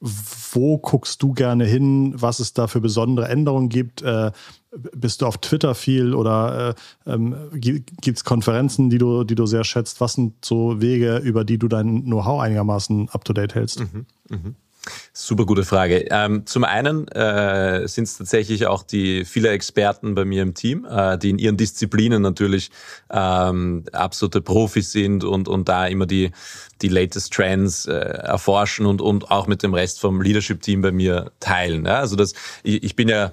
Wo 0.01 0.79
guckst 0.79 1.23
du 1.23 1.35
gerne 1.35 1.67
hin, 1.67 2.15
was 2.17 2.41
es 2.41 2.55
da 2.55 2.67
für 2.67 2.81
besondere 2.81 3.29
Änderungen 3.29 3.69
gibt? 3.69 4.03
Äh, 4.03 4.33
bist 4.71 5.21
du 5.21 5.27
auf 5.27 5.39
Twitter 5.39 5.75
viel 5.75 6.15
oder 6.15 6.75
äh, 7.07 7.13
ähm, 7.13 7.35
gibt 7.53 8.17
es 8.17 8.25
Konferenzen, 8.25 8.89
die 8.89 8.99
du, 8.99 9.25
die 9.25 9.35
du 9.35 9.47
sehr 9.47 9.65
schätzt? 9.65 10.01
Was 10.01 10.15
sind 10.15 10.45
so 10.45 10.81
Wege, 10.81 11.19
über 11.19 11.45
die 11.45 11.59
du 11.59 11.69
dein 11.69 12.05
Know-how 12.05 12.41
einigermaßen 12.41 13.11
up-to-date 13.11 13.55
hältst? 13.55 13.81
Mhm, 13.81 14.07
mhm. 14.29 14.55
Super 15.13 15.45
gute 15.45 15.65
Frage. 15.65 16.07
Ähm, 16.11 16.47
zum 16.47 16.65
einen 16.65 17.07
äh, 17.09 17.87
sind 17.87 18.05
es 18.05 18.17
tatsächlich 18.17 18.67
auch 18.67 18.83
die 18.83 19.25
viele 19.25 19.51
Experten 19.51 20.15
bei 20.15 20.25
mir 20.25 20.43
im 20.43 20.55
Team, 20.55 20.87
äh, 20.89 21.19
die 21.19 21.31
in 21.31 21.39
ihren 21.39 21.57
Disziplinen 21.57 22.23
natürlich 22.23 22.71
ähm, 23.11 23.85
absolute 23.93 24.41
Profis 24.41 24.93
sind 24.93 25.23
und, 25.25 25.49
und 25.49 25.69
da 25.69 25.87
immer 25.87 26.07
die, 26.07 26.31
die 26.81 26.89
latest 26.89 27.33
Trends 27.33 27.87
äh, 27.87 27.93
erforschen 27.93 28.87
und, 28.87 29.03
und 29.03 29.31
auch 29.31 29.47
mit 29.47 29.63
dem 29.63 29.75
Rest 29.75 30.01
vom 30.01 30.23
Leadership-Team 30.23 30.81
bei 30.81 30.93
mir 30.93 31.31
teilen. 31.41 31.85
Ja? 31.85 31.99
Also 31.99 32.17
das, 32.17 32.33
ich, 32.63 32.83
ich 32.83 32.97
bin 32.97 33.09
ja 33.09 33.33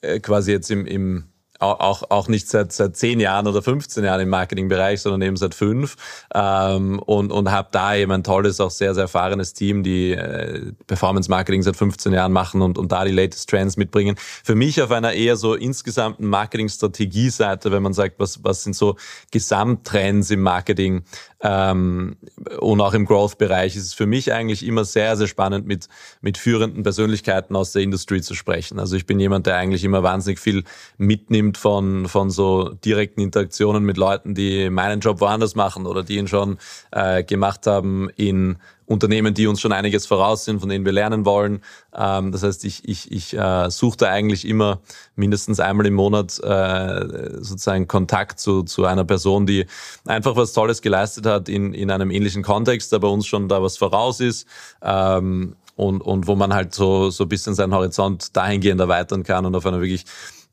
äh, 0.00 0.18
quasi 0.18 0.50
jetzt 0.50 0.70
im, 0.70 0.84
im 0.86 1.24
auch, 1.58 2.10
auch 2.10 2.28
nicht 2.28 2.48
seit, 2.48 2.72
seit 2.72 2.96
zehn 2.96 3.20
Jahren 3.20 3.46
oder 3.46 3.62
15 3.62 4.04
Jahren 4.04 4.20
im 4.20 4.28
Marketingbereich, 4.28 5.00
sondern 5.00 5.22
eben 5.22 5.36
seit 5.36 5.54
fünf 5.54 5.96
ähm, 6.34 7.00
und, 7.00 7.32
und 7.32 7.50
habe 7.50 7.68
da 7.72 7.96
eben 7.96 8.12
ein 8.12 8.22
tolles, 8.22 8.60
auch 8.60 8.70
sehr, 8.70 8.94
sehr 8.94 9.02
erfahrenes 9.02 9.54
Team, 9.54 9.82
die 9.82 10.12
äh, 10.12 10.72
Performance 10.86 11.30
Marketing 11.30 11.62
seit 11.62 11.76
15 11.76 12.12
Jahren 12.12 12.32
machen 12.32 12.62
und, 12.62 12.78
und 12.78 12.92
da 12.92 13.04
die 13.04 13.10
latest 13.10 13.50
Trends 13.50 13.76
mitbringen. 13.76 14.16
Für 14.18 14.54
mich 14.54 14.80
auf 14.82 14.90
einer 14.90 15.12
eher 15.12 15.36
so 15.36 15.54
insgesamten 15.54 16.26
Marketingstrategie-Seite, 16.26 17.72
wenn 17.72 17.82
man 17.82 17.92
sagt, 17.92 18.18
was, 18.18 18.44
was 18.44 18.62
sind 18.62 18.76
so 18.76 18.96
Gesamttrends 19.32 20.30
im 20.30 20.42
Marketing 20.42 21.02
und 21.40 22.80
auch 22.80 22.94
im 22.94 23.04
Growth-Bereich, 23.04 23.76
ist 23.76 23.86
es 23.86 23.94
für 23.94 24.06
mich 24.06 24.32
eigentlich 24.32 24.66
immer 24.66 24.84
sehr, 24.84 25.16
sehr 25.16 25.28
spannend, 25.28 25.66
mit, 25.66 25.88
mit 26.20 26.36
führenden 26.36 26.82
Persönlichkeiten 26.82 27.56
aus 27.56 27.72
der 27.72 27.82
Industrie 27.82 28.20
zu 28.20 28.34
sprechen. 28.34 28.78
Also 28.78 28.96
ich 28.96 29.06
bin 29.06 29.20
jemand, 29.20 29.46
der 29.46 29.56
eigentlich 29.56 29.84
immer 29.84 30.02
wahnsinnig 30.02 30.40
viel 30.40 30.64
mitnimmt 30.96 31.48
nimmt 31.48 31.58
von, 31.58 32.08
von 32.08 32.30
so 32.30 32.70
direkten 32.84 33.20
Interaktionen 33.20 33.84
mit 33.84 33.96
Leuten, 33.96 34.34
die 34.34 34.70
meinen 34.70 35.00
Job 35.00 35.20
woanders 35.20 35.54
machen 35.54 35.86
oder 35.86 36.02
die 36.02 36.16
ihn 36.16 36.28
schon 36.28 36.58
äh, 36.90 37.22
gemacht 37.22 37.66
haben 37.66 38.10
in 38.16 38.58
Unternehmen, 38.88 39.34
die 39.34 39.46
uns 39.46 39.60
schon 39.60 39.72
einiges 39.72 40.06
voraus 40.06 40.46
sind, 40.46 40.60
von 40.60 40.70
denen 40.70 40.84
wir 40.84 40.92
lernen 40.92 41.26
wollen. 41.26 41.62
Ähm, 41.94 42.32
das 42.32 42.42
heißt, 42.42 42.64
ich, 42.64 42.88
ich, 42.88 43.12
ich 43.12 43.36
äh, 43.36 43.70
suche 43.70 43.98
da 43.98 44.06
eigentlich 44.06 44.48
immer 44.48 44.80
mindestens 45.14 45.60
einmal 45.60 45.86
im 45.86 45.94
Monat 45.94 46.40
äh, 46.42 47.42
sozusagen 47.42 47.86
Kontakt 47.86 48.40
zu, 48.40 48.62
zu 48.62 48.86
einer 48.86 49.04
Person, 49.04 49.46
die 49.46 49.66
einfach 50.06 50.36
was 50.36 50.54
Tolles 50.54 50.80
geleistet 50.80 51.26
hat 51.26 51.50
in, 51.50 51.74
in 51.74 51.90
einem 51.90 52.10
ähnlichen 52.10 52.42
Kontext, 52.42 52.90
der 52.90 52.98
bei 52.98 53.08
uns 53.08 53.26
schon 53.26 53.48
da 53.48 53.62
was 53.62 53.76
voraus 53.76 54.20
ist. 54.20 54.46
Ähm, 54.82 55.54
und, 55.76 56.00
und 56.00 56.26
wo 56.26 56.34
man 56.34 56.54
halt 56.54 56.74
so, 56.74 57.10
so 57.10 57.24
ein 57.24 57.28
bisschen 57.28 57.54
seinen 57.54 57.74
Horizont 57.74 58.36
dahingehend 58.36 58.80
erweitern 58.80 59.22
kann 59.22 59.46
und 59.46 59.54
auf 59.54 59.64
einer 59.64 59.80
wirklich 59.80 60.06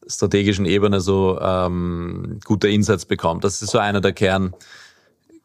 strategischen 0.08 0.66
Ebene 0.66 1.02
so 1.02 1.40
ähm, 1.42 2.40
gute 2.44 2.68
Insights 2.68 3.06
bekommt. 3.06 3.44
Das 3.44 3.62
ist 3.62 3.72
so 3.72 3.80
einer 3.80 4.02
der 4.02 4.14
Kern, 4.14 4.54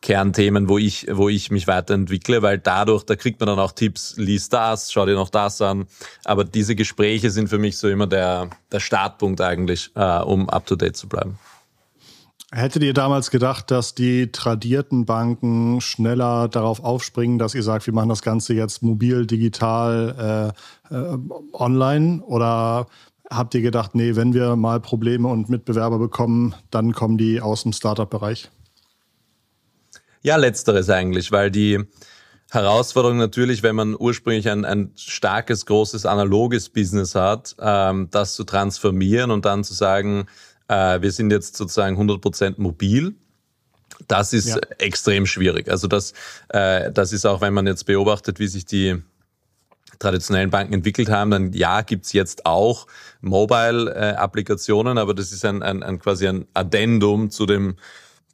Kernthemen, 0.03 0.69
wo 0.69 0.79
ich, 0.79 1.07
wo 1.11 1.29
ich 1.29 1.51
mich 1.51 1.67
weiterentwickle, 1.67 2.41
weil 2.41 2.59
dadurch, 2.59 3.05
da 3.05 3.17
kriegt 3.17 3.39
man 3.41 3.49
dann 3.49 3.59
auch 3.59 3.73
Tipps, 3.73 4.15
lies 4.17 4.49
das, 4.49 4.91
schau 4.93 5.05
dir 5.05 5.15
noch 5.15 5.29
das 5.29 5.61
an. 5.61 5.87
Aber 6.25 6.45
diese 6.45 6.75
Gespräche 6.75 7.31
sind 7.31 7.49
für 7.49 7.59
mich 7.59 7.77
so 7.77 7.89
immer 7.89 8.07
der, 8.07 8.49
der 8.73 8.81
Startpunkt 8.81 9.41
eigentlich, 9.41 9.91
äh, 9.95 10.21
um 10.21 10.49
up 10.49 10.67
to 10.67 10.77
date 10.77 10.97
zu 10.97 11.09
bleiben. 11.09 11.39
Hättet 12.53 12.83
ihr 12.83 12.95
damals 12.95 13.31
gedacht, 13.31 13.71
dass 13.71 13.95
die 13.95 14.33
tradierten 14.33 15.05
Banken 15.05 15.81
schneller 15.81 16.49
darauf 16.49 16.83
aufspringen, 16.83 17.39
dass 17.39 17.55
ihr 17.55 17.63
sagt, 17.63 17.87
wir 17.87 17.95
machen 17.95 18.09
das 18.09 18.23
Ganze 18.23 18.55
jetzt 18.55 18.83
mobil, 18.83 19.25
digital, 19.27 20.53
äh, 20.91 20.95
äh, 20.95 21.19
online? 21.53 22.23
Oder 22.25 22.89
habt 23.31 23.55
ihr 23.55 23.61
gedacht, 23.63 23.95
nee, 23.95 24.17
wenn 24.17 24.35
wir 24.35 24.57
mal 24.57 24.81
Probleme 24.81 25.29
und 25.29 25.49
Mitbewerber 25.49 26.01
bekommen, 26.01 26.57
dann 26.73 26.93
kommen 26.93 27.19
die 27.19 27.41
aus 27.41 27.63
dem 27.63 27.73
Startup-Bereich? 27.73 28.51
Ja, 30.23 30.37
letzteres 30.37 30.91
eigentlich, 30.91 31.33
weil 31.33 31.51
die 31.51 31.85
Herausforderung 32.51 33.17
natürlich, 33.17 33.63
wenn 33.63 33.77
man 33.77 33.97
ursprünglich 33.99 34.49
ein, 34.51 34.65
ein 34.65 34.93
starkes, 34.97 35.67
großes, 35.67 36.05
analoges 36.05 36.69
Business 36.69 37.15
hat, 37.15 37.55
ähm, 37.61 38.09
das 38.11 38.35
zu 38.35 38.45
transformieren 38.45 39.31
und 39.31 39.45
dann 39.45 39.63
zu 39.65 39.73
sagen, 39.73 40.27
äh, 40.69 41.01
wir 41.01 41.13
sind 41.13 41.31
jetzt 41.31 41.57
sozusagen 41.57 41.97
100% 41.97 42.55
mobil. 42.59 43.15
Das 44.09 44.33
ist 44.33 44.49
ja. 44.49 44.59
extrem 44.79 45.27
schwierig. 45.27 45.71
Also 45.71 45.87
das, 45.87 46.13
äh, 46.49 46.91
das 46.91 47.13
ist 47.13 47.25
auch, 47.25 47.41
wenn 47.41 47.55
man 47.55 47.67
jetzt 47.67 47.87
beobachtet, 47.87 48.41
wie 48.41 48.49
sich 48.49 48.65
die 48.65 49.01
traditionellen 49.99 50.51
Banken 50.51 50.75
entwickelt 50.75 51.11
haben, 51.11 51.31
dann 51.31 51.53
ja, 51.53 51.83
gibt's 51.83 52.13
jetzt 52.13 52.47
auch 52.47 52.87
Mobile-Applikationen, 53.21 54.99
aber 54.99 55.15
das 55.15 55.31
ist 55.31 55.45
ein, 55.45 55.63
ein, 55.63 55.83
ein 55.83 55.99
quasi 55.99 56.27
ein 56.27 56.47
Addendum 56.55 57.31
zu 57.31 57.47
dem 57.47 57.77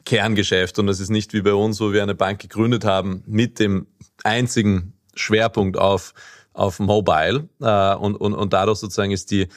Kerngeschäft. 0.06 0.78
Und 0.78 0.86
das 0.86 1.00
ist 1.00 1.10
nicht 1.10 1.34
wie 1.34 1.42
bei 1.42 1.52
uns, 1.52 1.78
wo 1.80 1.92
wir 1.92 2.02
eine 2.02 2.14
Bank 2.14 2.40
gegründet 2.40 2.86
haben 2.86 3.22
mit 3.26 3.58
dem 3.58 3.86
einzigen 4.24 4.94
Schwerpunkt 5.14 5.76
auf, 5.76 6.14
auf 6.54 6.78
Mobile. 6.78 7.48
Äh, 7.60 7.94
und, 7.96 8.14
und, 8.14 8.32
und 8.32 8.52
dadurch 8.54 8.78
sozusagen 8.78 9.12
ist 9.12 9.30
die 9.30 9.48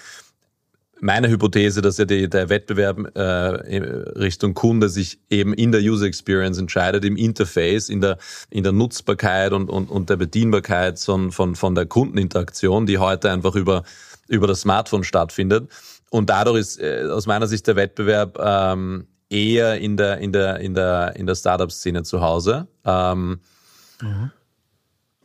meine 1.01 1.29
Hypothese, 1.29 1.81
dass 1.81 1.97
ja 1.97 2.03
die, 2.03 2.29
der 2.29 2.49
Wettbewerb 2.49 3.15
äh, 3.15 3.21
Richtung 3.21 4.53
Kunde 4.53 4.89
sich 4.89 5.19
eben 5.29 5.53
in 5.53 5.71
der 5.71 5.79
User 5.79 6.05
Experience 6.05 6.57
entscheidet, 6.57 7.05
im 7.05 7.15
Interface, 7.15 7.87
in 7.87 8.01
der, 8.01 8.17
in 8.49 8.63
der 8.63 8.73
Nutzbarkeit 8.73 9.53
und, 9.53 9.69
und, 9.69 9.89
und 9.89 10.09
der 10.09 10.17
Bedienbarkeit 10.17 10.99
von, 10.99 11.31
von, 11.31 11.55
von 11.55 11.73
der 11.73 11.85
Kundeninteraktion, 11.85 12.85
die 12.85 12.97
heute 12.97 13.31
einfach 13.31 13.55
über, 13.55 13.83
über 14.27 14.47
das 14.47 14.61
Smartphone 14.61 15.05
stattfindet. 15.05 15.69
Und 16.09 16.29
dadurch 16.29 16.59
ist 16.59 16.81
äh, 16.81 17.05
aus 17.09 17.27
meiner 17.27 17.47
Sicht 17.47 17.67
der 17.67 17.77
Wettbewerb 17.77 18.37
ähm, 18.41 19.07
eher 19.29 19.79
in 19.79 19.97
der, 19.97 20.17
in 20.19 20.31
der, 20.31 20.59
in 20.59 20.73
der, 20.73 21.15
in 21.15 21.27
der 21.27 21.35
Startup-Szene 21.35 22.03
zu 22.03 22.21
Hause. 22.21 22.67
Ähm, 22.85 23.39
mhm 24.01 24.31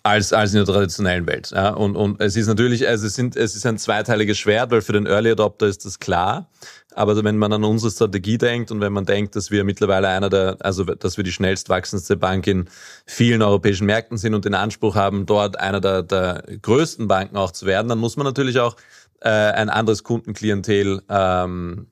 als, 0.05 0.35
als 0.35 0.53
in 0.53 0.59
der 0.59 0.67
traditionellen 0.67 1.27
Welt. 1.27 1.51
Ja, 1.51 1.71
und, 1.71 1.97
und 1.97 2.21
es 2.21 2.37
ist 2.37 2.47
natürlich, 2.47 2.87
also 2.87 3.07
es, 3.07 3.15
sind, 3.15 3.37
es 3.37 3.57
ist 3.57 3.65
ein 3.65 3.79
zweiteiliges 3.79 4.39
Schwert, 4.39 4.71
weil 4.71 4.83
für 4.83 4.93
den 4.93 5.07
Early 5.07 5.31
Adopter 5.31 5.67
ist 5.67 5.87
das 5.87 5.99
klar. 5.99 6.51
Aber 6.95 7.25
wenn 7.25 7.39
man 7.39 7.53
an 7.55 7.65
unsere 7.65 7.91
Strategie 7.91 8.37
denkt 8.37 8.71
und 8.71 8.83
wenn 8.83 8.93
man 8.93 9.07
denkt, 9.07 9.35
dass 9.35 9.51
wir 9.51 9.65
mittlerweile 9.65 10.09
einer 10.09 10.29
der, 10.29 10.59
also 10.61 10.85
dass 10.85 11.17
wir 11.17 11.25
die 11.25 11.33
schnellst 11.33 11.71
wachsendste 11.71 12.19
Bank 12.19 12.47
in 12.47 12.69
vielen 13.07 13.41
europäischen 13.41 13.87
Märkten 13.87 14.19
sind 14.19 14.35
und 14.35 14.45
den 14.45 14.55
Anspruch 14.55 14.95
haben, 14.95 15.25
dort 15.25 15.59
einer 15.59 15.81
der, 15.81 16.03
der 16.03 16.45
größten 16.61 17.09
Banken 17.09 17.39
auch 17.39 17.51
zu 17.51 17.65
werden, 17.65 17.89
dann 17.89 17.99
muss 17.99 18.19
man 18.19 18.27
natürlich 18.27 18.61
auch 18.61 18.77
äh, 19.21 19.31
ein 19.31 19.71
anderes 19.71 20.05
Kundenklientel 20.05 21.03
ähm, 21.09 21.87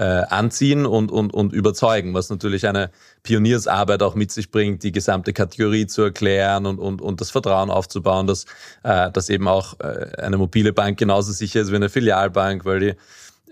äh, 0.00 0.24
anziehen 0.30 0.86
und, 0.86 1.12
und, 1.12 1.34
und 1.34 1.52
überzeugen, 1.52 2.14
was 2.14 2.30
natürlich 2.30 2.66
eine 2.66 2.90
Pioniersarbeit 3.22 4.02
auch 4.02 4.14
mit 4.14 4.32
sich 4.32 4.50
bringt, 4.50 4.82
die 4.82 4.92
gesamte 4.92 5.34
Kategorie 5.34 5.86
zu 5.86 6.00
erklären 6.00 6.64
und, 6.64 6.78
und, 6.78 7.02
und 7.02 7.20
das 7.20 7.30
Vertrauen 7.30 7.68
aufzubauen, 7.68 8.26
dass, 8.26 8.46
äh, 8.82 9.10
dass 9.10 9.28
eben 9.28 9.46
auch 9.46 9.78
äh, 9.80 10.10
eine 10.16 10.38
mobile 10.38 10.72
Bank 10.72 10.98
genauso 10.98 11.32
sicher 11.32 11.60
ist 11.60 11.70
wie 11.70 11.76
eine 11.76 11.90
Filialbank, 11.90 12.64
weil 12.64 12.80
die 12.80 12.94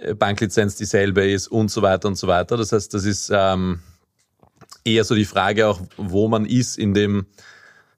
äh, 0.00 0.14
Banklizenz 0.14 0.76
dieselbe 0.76 1.30
ist 1.30 1.48
und 1.48 1.70
so 1.70 1.82
weiter 1.82 2.08
und 2.08 2.16
so 2.16 2.28
weiter. 2.28 2.56
Das 2.56 2.72
heißt, 2.72 2.94
das 2.94 3.04
ist 3.04 3.30
ähm, 3.30 3.80
eher 4.86 5.04
so 5.04 5.14
die 5.14 5.26
Frage 5.26 5.68
auch, 5.68 5.82
wo 5.98 6.28
man 6.28 6.46
ist 6.46 6.78
in 6.78 6.94
dem, 6.94 7.26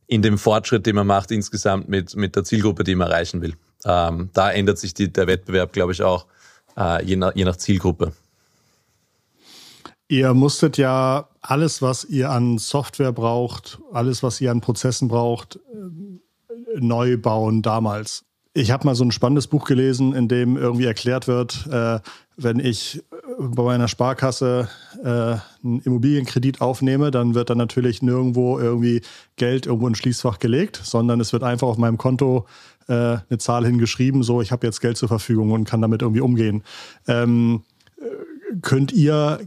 in 0.09 0.23
dem 0.23 0.39
Fortschritt, 0.39 0.87
den 0.87 0.97
man 0.97 1.07
macht 1.07 1.31
insgesamt 1.31 1.89
mit, 1.89 2.17
mit 2.17 2.35
der 2.35 2.43
Zielgruppe, 2.43 2.83
die 2.83 2.97
man 2.97 3.13
erreichen 3.13 3.43
will. 3.43 3.55
Ähm, 3.85 4.31
da 4.33 4.51
ändert 4.51 4.79
sich 4.79 4.93
die, 4.93 5.13
der 5.13 5.29
Wettbewerb, 5.29 5.73
glaube 5.73 5.93
ich, 5.93 6.03
auch 6.03 6.27
äh, 6.77 7.05
je, 7.05 7.15
nach, 7.15 7.33
je 7.37 7.45
nach 7.45 7.57
Zielgruppe. 7.57 8.13
Ihr 10.11 10.35
musstet 10.35 10.77
ja 10.77 11.29
alles, 11.41 11.83
was 11.83 12.05
ihr 12.05 12.31
an 12.31 12.59
Software 12.59 13.13
braucht, 13.13 13.79
alles, 13.93 14.25
was 14.25 14.41
ihr 14.41 14.51
an 14.51 14.61
Prozessen 14.61 15.07
braucht, 15.07 15.61
äh, 15.73 16.81
neu 16.81 17.17
bauen 17.17 17.63
damals. 17.63 18.25
Ich 18.53 18.73
habe 18.73 18.87
mal 18.87 18.97
so 18.97 19.05
ein 19.05 19.13
spannendes 19.13 19.47
Buch 19.47 19.67
gelesen, 19.67 20.13
in 20.13 20.27
dem 20.27 20.57
irgendwie 20.57 20.87
erklärt 20.87 21.29
wird, 21.29 21.65
äh, 21.71 22.01
wenn 22.37 22.59
ich 22.59 22.97
äh, 22.99 23.03
bei 23.39 23.63
meiner 23.63 23.87
Sparkasse 23.87 24.69
äh, 25.05 25.07
einen 25.65 25.81
Immobilienkredit 25.85 26.61
aufnehme, 26.61 27.13
dann 27.13 27.37
wird 27.37 27.49
dann 27.49 27.59
natürlich 27.59 28.03
nirgendwo 28.03 28.59
irgendwie 28.59 29.03
Geld 29.37 29.67
irgendwo 29.67 29.87
in 29.87 29.93
ein 29.93 29.95
Schließfach 29.95 30.41
gelegt, 30.41 30.81
sondern 30.83 31.21
es 31.21 31.33
wird 31.33 31.45
einfach 31.45 31.69
auf 31.69 31.79
meinem 31.79 31.99
Konto 31.99 32.47
äh, 32.89 32.93
eine 32.95 33.39
Zahl 33.39 33.65
hingeschrieben, 33.65 34.25
so 34.25 34.43
ich 34.43 34.51
habe 34.51 34.67
jetzt 34.67 34.81
Geld 34.81 34.97
zur 34.97 35.09
Verfügung 35.09 35.53
und 35.53 35.67
kann 35.67 35.81
damit 35.81 36.03
irgendwie 36.03 36.21
umgehen. 36.21 36.65
Ähm, 37.07 37.63
könnt 38.63 38.91
ihr 38.93 39.39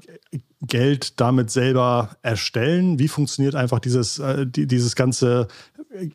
Geld 0.67 1.19
damit 1.19 1.51
selber 1.51 2.15
erstellen? 2.21 2.99
Wie 2.99 3.07
funktioniert 3.07 3.55
einfach 3.55 3.79
dieses, 3.79 4.19
äh, 4.19 4.45
dieses 4.47 4.95
ganze 4.95 5.47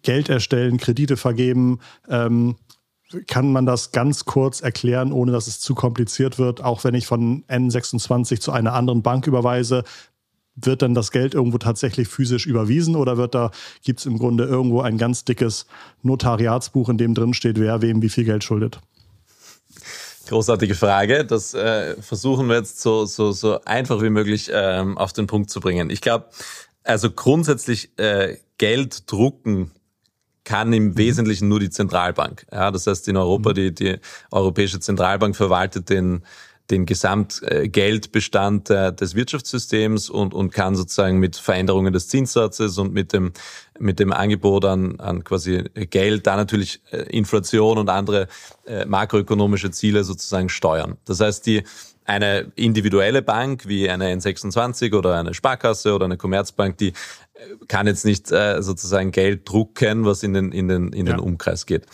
Geld 0.02 0.28
erstellen, 0.28 0.78
Kredite 0.78 1.16
vergeben? 1.16 1.80
Ähm, 2.08 2.56
kann 3.26 3.52
man 3.52 3.64
das 3.64 3.92
ganz 3.92 4.24
kurz 4.24 4.60
erklären, 4.60 5.12
ohne 5.12 5.32
dass 5.32 5.46
es 5.46 5.60
zu 5.60 5.74
kompliziert 5.74 6.38
wird? 6.38 6.62
Auch 6.62 6.84
wenn 6.84 6.94
ich 6.94 7.06
von 7.06 7.44
N26 7.44 8.40
zu 8.40 8.52
einer 8.52 8.74
anderen 8.74 9.02
Bank 9.02 9.26
überweise, 9.26 9.84
wird 10.54 10.82
dann 10.82 10.94
das 10.94 11.12
Geld 11.12 11.34
irgendwo 11.34 11.58
tatsächlich 11.58 12.08
physisch 12.08 12.46
überwiesen 12.46 12.96
oder 12.96 13.16
wird 13.16 13.34
da, 13.34 13.50
gibt 13.84 14.00
es 14.00 14.06
im 14.06 14.18
Grunde 14.18 14.44
irgendwo 14.44 14.80
ein 14.80 14.98
ganz 14.98 15.24
dickes 15.24 15.66
Notariatsbuch, 16.02 16.88
in 16.88 16.98
dem 16.98 17.14
drin 17.14 17.34
steht, 17.34 17.58
wer 17.60 17.80
wem 17.80 18.02
wie 18.02 18.08
viel 18.08 18.24
Geld 18.24 18.44
schuldet? 18.44 18.80
Großartige 20.28 20.74
Frage. 20.74 21.24
Das 21.24 21.54
äh, 21.54 22.00
versuchen 22.02 22.48
wir 22.48 22.56
jetzt 22.56 22.80
so, 22.80 23.06
so, 23.06 23.32
so 23.32 23.62
einfach 23.64 24.02
wie 24.02 24.10
möglich 24.10 24.50
ähm, 24.52 24.98
auf 24.98 25.14
den 25.14 25.26
Punkt 25.26 25.48
zu 25.48 25.60
bringen. 25.60 25.88
Ich 25.88 26.02
glaube, 26.02 26.26
also 26.84 27.10
grundsätzlich 27.10 27.98
äh, 27.98 28.36
Geld 28.58 29.10
drucken 29.10 29.70
kann 30.44 30.72
im 30.74 30.98
Wesentlichen 30.98 31.48
nur 31.48 31.60
die 31.60 31.70
Zentralbank. 31.70 32.46
Ja, 32.52 32.70
das 32.70 32.86
heißt, 32.86 33.08
in 33.08 33.16
Europa, 33.16 33.54
die, 33.54 33.74
die 33.74 33.96
Europäische 34.30 34.80
Zentralbank 34.80 35.34
verwaltet 35.34 35.88
den, 35.88 36.22
den 36.70 36.86
Gesamtgeldbestand 36.86 38.68
des 38.68 39.14
Wirtschaftssystems 39.14 40.10
und, 40.10 40.34
und 40.34 40.52
kann 40.52 40.76
sozusagen 40.76 41.18
mit 41.18 41.36
Veränderungen 41.36 41.92
des 41.92 42.08
Zinssatzes 42.08 42.78
und 42.78 42.92
mit 42.92 43.12
dem, 43.12 43.32
mit 43.78 43.98
dem 43.98 44.12
Angebot 44.12 44.64
an, 44.64 45.00
an 45.00 45.24
quasi 45.24 45.64
Geld 45.74 46.26
da 46.26 46.36
natürlich 46.36 46.80
äh, 46.90 46.98
Inflation 47.16 47.78
und 47.78 47.88
andere 47.88 48.28
äh, 48.66 48.84
makroökonomische 48.84 49.70
Ziele 49.70 50.04
sozusagen 50.04 50.48
steuern. 50.48 50.96
Das 51.04 51.20
heißt, 51.20 51.46
die, 51.46 51.62
eine 52.08 52.50
individuelle 52.56 53.20
Bank 53.20 53.68
wie 53.68 53.88
eine 53.90 54.14
N26 54.14 54.96
oder 54.96 55.18
eine 55.18 55.34
Sparkasse 55.34 55.94
oder 55.94 56.06
eine 56.06 56.16
Commerzbank, 56.16 56.78
die 56.78 56.88
äh, 56.88 56.94
kann 57.68 57.86
jetzt 57.86 58.06
nicht 58.06 58.32
äh, 58.32 58.62
sozusagen 58.62 59.10
Geld 59.12 59.48
drucken, 59.48 60.06
was 60.06 60.22
in 60.22 60.32
den, 60.32 60.50
in 60.50 60.68
den, 60.68 60.92
in 60.94 61.04
den 61.04 61.18
Umkreis 61.18 61.66
geht. 61.66 61.84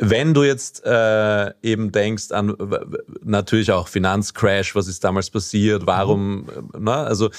Wenn 0.00 0.34
du 0.34 0.42
jetzt 0.42 0.84
äh, 0.84 1.52
eben 1.62 1.92
denkst 1.92 2.32
an 2.32 2.56
natürlich 3.22 3.72
auch 3.72 3.88
Finanzcrash, 3.88 4.74
was 4.74 4.88
ist 4.88 5.04
damals 5.04 5.30
passiert, 5.30 5.86
warum, 5.86 6.40
mhm. 6.40 6.70
na, 6.78 7.04
also 7.04 7.30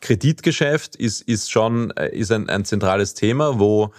Kreditgeschäft 0.00 0.96
ist, 0.96 1.22
ist 1.22 1.50
schon 1.50 1.90
äh, 1.92 2.08
ist 2.08 2.32
ein, 2.32 2.48
ein 2.48 2.64
zentrales 2.64 3.14
Thema, 3.14 3.58
wo 3.58 3.92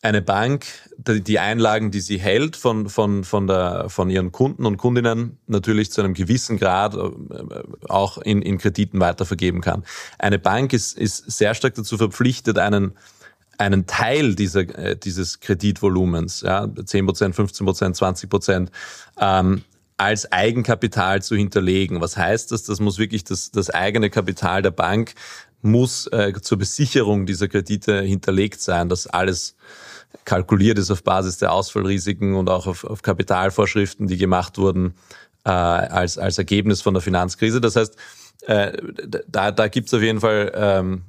eine 0.00 0.22
Bank 0.22 0.66
die 0.96 1.38
Einlagen, 1.38 1.90
die 1.90 2.00
sie 2.00 2.18
hält 2.18 2.56
von, 2.56 2.88
von, 2.88 3.24
von, 3.24 3.46
der, 3.46 3.88
von 3.88 4.10
ihren 4.10 4.30
Kunden 4.30 4.64
und 4.64 4.76
Kundinnen 4.76 5.38
natürlich 5.46 5.90
zu 5.90 6.00
einem 6.00 6.14
gewissen 6.14 6.56
Grad 6.56 6.94
äh, 6.94 7.88
auch 7.88 8.18
in, 8.18 8.42
in 8.42 8.58
Krediten 8.58 9.00
weitervergeben 9.00 9.60
kann. 9.60 9.84
Eine 10.18 10.38
Bank 10.38 10.72
ist, 10.72 10.96
ist 10.96 11.30
sehr 11.30 11.54
stark 11.54 11.74
dazu 11.74 11.96
verpflichtet, 11.96 12.58
einen 12.58 12.92
einen 13.58 13.86
Teil 13.86 14.34
dieser, 14.34 14.60
äh, 14.78 14.96
dieses 14.96 15.40
Kreditvolumens, 15.40 16.42
ja, 16.42 16.68
10 16.84 17.06
Prozent, 17.06 17.34
15 17.34 17.66
Prozent, 17.66 17.96
20 17.96 18.30
Prozent, 18.30 18.70
ähm, 19.20 19.62
als 19.96 20.30
Eigenkapital 20.30 21.22
zu 21.22 21.34
hinterlegen. 21.34 22.00
Was 22.00 22.16
heißt 22.16 22.52
das? 22.52 22.62
Das 22.62 22.78
muss 22.78 22.98
wirklich 22.98 23.24
das, 23.24 23.50
das 23.50 23.68
eigene 23.68 24.10
Kapital 24.10 24.62
der 24.62 24.70
Bank 24.70 25.14
muss 25.60 26.06
äh, 26.06 26.32
zur 26.40 26.58
Besicherung 26.58 27.26
dieser 27.26 27.48
Kredite 27.48 28.00
hinterlegt 28.00 28.60
sein, 28.60 28.88
dass 28.88 29.08
alles 29.08 29.56
kalkuliert 30.24 30.78
ist 30.78 30.90
auf 30.90 31.02
Basis 31.02 31.38
der 31.38 31.52
Ausfallrisiken 31.52 32.34
und 32.34 32.48
auch 32.48 32.66
auf, 32.68 32.84
auf 32.84 33.02
Kapitalvorschriften, 33.02 34.06
die 34.06 34.16
gemacht 34.16 34.56
wurden 34.56 34.94
äh, 35.44 35.50
als, 35.50 36.16
als 36.16 36.38
Ergebnis 36.38 36.80
von 36.80 36.94
der 36.94 37.00
Finanzkrise. 37.00 37.60
Das 37.60 37.76
heißt, 37.76 37.96
äh, 38.46 38.78
da, 39.26 39.50
da 39.50 39.68
gibt 39.68 39.88
es 39.88 39.94
auf 39.94 40.00
jeden 40.00 40.20
Fall 40.20 40.52
ähm, 40.54 41.02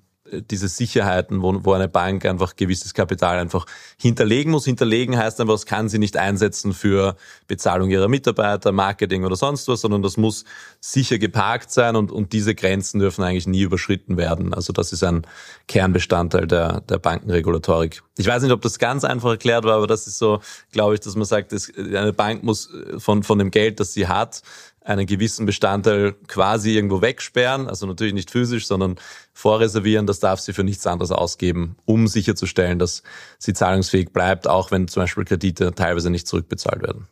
diese 0.50 0.68
Sicherheiten, 0.68 1.42
wo, 1.42 1.63
wo 1.63 1.74
eine 1.74 1.88
Bank 1.88 2.26
einfach 2.26 2.56
gewisses 2.56 2.94
Kapital 2.94 3.38
einfach 3.38 3.65
hinterlegen 3.98 4.52
muss. 4.52 4.65
Hinterlegen 4.65 5.18
heißt 5.18 5.39
einfach, 5.42 5.54
das 5.54 5.65
kann 5.65 5.89
sie 5.89 6.00
nicht 6.00 6.18
einsetzen 6.18 6.74
für 6.74 7.15
Bezahlung 7.48 7.89
ihrer 7.89 8.08
Mitarbeiter, 8.08 8.72
Marketing 8.72 9.26
oder 9.26 9.36
sonst 9.36 9.68
was, 9.68 9.82
sondern 9.82 10.02
das 10.02 10.18
muss 10.18 10.46
sicher 10.80 11.18
geparkt 11.18 11.72
sein 11.72 11.96
und, 11.96 12.12
und 12.12 12.34
diese 12.34 12.56
Grenzen 12.56 13.00
dürfen 13.00 13.24
eigentlich 13.24 13.48
nie 13.48 13.62
überschritten 13.62 14.18
werden. 14.18 14.54
Also 14.54 14.74
das 14.74 14.94
ist 14.94 15.04
ein 15.04 15.26
Kernbestandteil 15.68 16.48
der, 16.48 16.82
der 16.82 16.98
Bankenregulatorik. 16.98 18.02
Ich 18.18 18.28
weiß 18.28 18.44
nicht, 18.44 18.52
ob 18.52 18.62
das 18.62 18.80
ganz 18.80 19.04
einfach 19.04 19.32
erklärt 19.32 19.63
war, 19.63 19.78
aber 19.78 19.88
das 19.88 20.08
ist 20.08 20.20
so, 20.20 20.42
glaube 20.72 20.94
ich, 20.94 21.00
dass 21.00 21.15
man 21.15 21.26
sagt, 21.26 21.56
eine 21.78 22.13
Bank 22.13 22.44
muss 22.44 22.70
von, 22.98 23.24
von 23.24 23.39
dem 23.39 23.52
Geld, 23.52 23.80
das 23.80 23.94
sie 23.94 24.08
hat, 24.08 24.42
einen 24.89 25.06
gewissen 25.06 25.45
Bestandteil 25.45 26.13
quasi 26.28 26.71
irgendwo 26.75 27.02
wegsperren, 27.02 27.67
also 27.67 27.86
natürlich 27.86 28.13
nicht 28.13 28.32
physisch, 28.32 28.65
sondern 28.65 28.95
vorreservieren, 29.34 30.08
das 30.08 30.19
darf 30.19 30.39
sie 30.39 30.52
für 30.52 30.63
nichts 30.63 30.88
anderes 30.88 31.12
ausgeben, 31.12 31.75
um 31.86 32.08
sicherzustellen, 32.08 32.80
dass 32.80 33.04
sie 33.38 33.54
zahlungsfähig 33.54 34.12
bleibt, 34.12 34.47
auch 34.47 34.71
wenn 34.71 34.88
zum 34.88 35.04
Beispiel 35.04 35.25
Kredite 35.25 35.73
teilweise 35.75 36.10
nicht 36.10 36.28
zurückbezahlt 36.28 36.82
werden. 36.82 37.08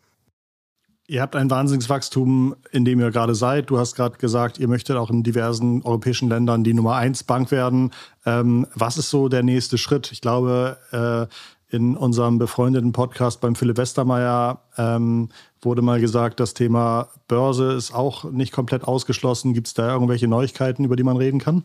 Ihr 1.09 1.21
habt 1.21 1.37
ein 1.37 1.49
Wahnsinnswachstum, 1.49 2.55
in 2.71 2.83
dem 2.83 2.99
ihr 2.99 3.11
gerade 3.11 3.33
seid. 3.33 3.69
Du 3.69 3.77
hast 3.77 3.95
gerade 3.95 4.17
gesagt, 4.17 4.57
ihr 4.57 4.67
möchtet 4.67 4.97
auch 4.97 5.09
in 5.09 5.23
diversen 5.23 5.81
europäischen 5.83 6.27
Ländern 6.27 6.65
die 6.65 6.73
Nummer 6.73 6.95
eins 6.95 7.23
Bank 7.23 7.49
werden. 7.49 7.93
Ähm, 8.25 8.67
was 8.73 8.97
ist 8.97 9.09
so 9.09 9.29
der 9.29 9.41
nächste 9.41 9.77
Schritt? 9.77 10.11
Ich 10.11 10.19
glaube, 10.19 10.77
äh, 10.91 11.33
in 11.69 11.97
unserem 11.97 12.37
befreundeten 12.37 12.93
Podcast 12.93 13.41
beim 13.41 13.55
Philipp 13.55 13.77
Westermeier 13.77 14.61
ähm, 14.77 15.29
wurde 15.61 15.81
mal 15.81 15.99
gesagt, 15.99 16.39
das 16.39 16.53
Thema 16.53 17.09
Börse 17.27 17.73
ist 17.73 17.93
auch 17.93 18.23
nicht 18.25 18.53
komplett 18.53 18.83
ausgeschlossen. 18.83 19.53
Gibt 19.53 19.67
es 19.67 19.73
da 19.73 19.91
irgendwelche 19.91 20.27
Neuigkeiten, 20.27 20.85
über 20.85 20.95
die 20.95 21.03
man 21.03 21.17
reden 21.17 21.39
kann? 21.39 21.63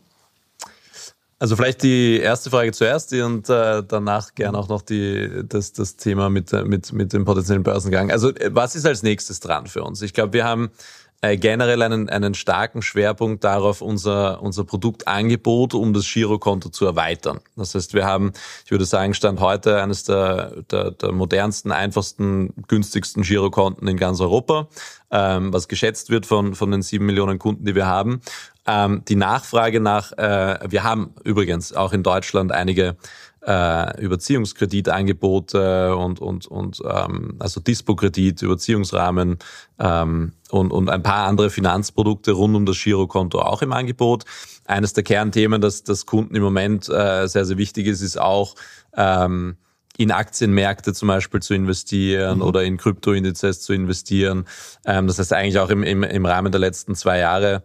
Also 1.39 1.57
vielleicht 1.57 1.83
die 1.83 2.19
erste 2.19 2.49
Frage 2.49 2.71
zuerst 2.71 3.11
und 3.13 3.49
äh, 3.49 3.83
danach 3.85 4.33
gern 4.33 4.55
auch 4.55 4.69
noch 4.69 4.81
die, 4.81 5.43
das, 5.43 5.73
das 5.73 5.97
Thema 5.97 6.29
mit, 6.29 6.53
mit, 6.65 6.93
mit 6.93 7.11
dem 7.11 7.25
potenziellen 7.25 7.63
Börsengang. 7.63 8.11
Also 8.11 8.31
was 8.51 8.75
ist 8.75 8.85
als 8.85 9.03
nächstes 9.03 9.41
dran 9.41 9.67
für 9.67 9.83
uns? 9.83 10.01
Ich 10.01 10.13
glaube, 10.13 10.31
wir 10.31 10.45
haben 10.45 10.71
äh, 11.23 11.37
generell 11.37 11.81
einen, 11.81 12.09
einen 12.09 12.33
starken 12.33 12.81
Schwerpunkt 12.81 13.45
darauf, 13.45 13.81
unser, 13.81 14.41
unser 14.41 14.65
Produktangebot 14.65 15.73
um 15.73 15.93
das 15.93 16.05
Girokonto 16.05 16.67
zu 16.67 16.85
erweitern. 16.85 17.39
Das 17.55 17.73
heißt, 17.73 17.93
wir 17.93 18.05
haben, 18.05 18.33
ich 18.65 18.71
würde 18.71 18.83
sagen, 18.83 19.13
Stand 19.13 19.39
heute 19.39 19.81
eines 19.81 20.03
der, 20.03 20.63
der, 20.69 20.91
der 20.91 21.13
modernsten, 21.13 21.71
einfachsten, 21.71 22.53
günstigsten 22.67 23.23
Girokonten 23.23 23.87
in 23.87 23.95
ganz 23.95 24.19
Europa, 24.19 24.67
ähm, 25.11 25.53
was 25.53 25.69
geschätzt 25.69 26.09
wird 26.09 26.25
von, 26.25 26.55
von 26.55 26.71
den 26.71 26.81
sieben 26.81 27.05
Millionen 27.05 27.39
Kunden, 27.39 27.63
die 27.63 27.73
wir 27.73 27.87
haben. 27.87 28.19
Ähm, 28.67 29.03
die 29.07 29.15
Nachfrage 29.15 29.79
nach, 29.79 30.11
äh, 30.17 30.59
wir 30.67 30.83
haben 30.83 31.13
übrigens 31.23 31.71
auch 31.71 31.93
in 31.93 32.03
Deutschland 32.03 32.51
einige 32.51 32.97
äh, 33.45 34.01
Überziehungskreditangebote 34.01 35.95
und, 35.95 36.19
und, 36.19 36.47
und 36.47 36.81
ähm, 36.89 37.35
also 37.39 37.59
Dispo-Kredit, 37.59 38.41
Überziehungsrahmen 38.41 39.37
ähm, 39.79 40.33
und, 40.49 40.71
und 40.71 40.89
ein 40.89 41.03
paar 41.03 41.27
andere 41.27 41.49
Finanzprodukte 41.49 42.31
rund 42.31 42.55
um 42.55 42.65
das 42.65 42.81
Girokonto 42.81 43.39
auch 43.39 43.61
im 43.61 43.73
Angebot. 43.73 44.23
Eines 44.65 44.93
der 44.93 45.03
Kernthemen, 45.03 45.61
das, 45.61 45.83
das 45.83 46.05
Kunden 46.05 46.35
im 46.35 46.43
Moment 46.43 46.87
äh, 46.89 47.27
sehr, 47.27 47.45
sehr 47.45 47.57
wichtig 47.57 47.87
ist, 47.87 48.01
ist 48.01 48.19
auch 48.19 48.55
ähm, 48.95 49.57
in 49.97 50.11
Aktienmärkte 50.11 50.93
zum 50.93 51.07
Beispiel 51.09 51.41
zu 51.41 51.53
investieren 51.53 52.37
mhm. 52.37 52.43
oder 52.43 52.63
in 52.63 52.77
Kryptoindizes 52.77 53.61
zu 53.61 53.73
investieren. 53.73 54.45
Ähm, 54.85 55.07
das 55.07 55.19
heißt 55.19 55.33
eigentlich 55.33 55.59
auch 55.59 55.69
im, 55.69 55.83
im, 55.83 56.03
im 56.03 56.25
Rahmen 56.25 56.51
der 56.51 56.61
letzten 56.61 56.95
zwei 56.95 57.19
Jahre 57.19 57.63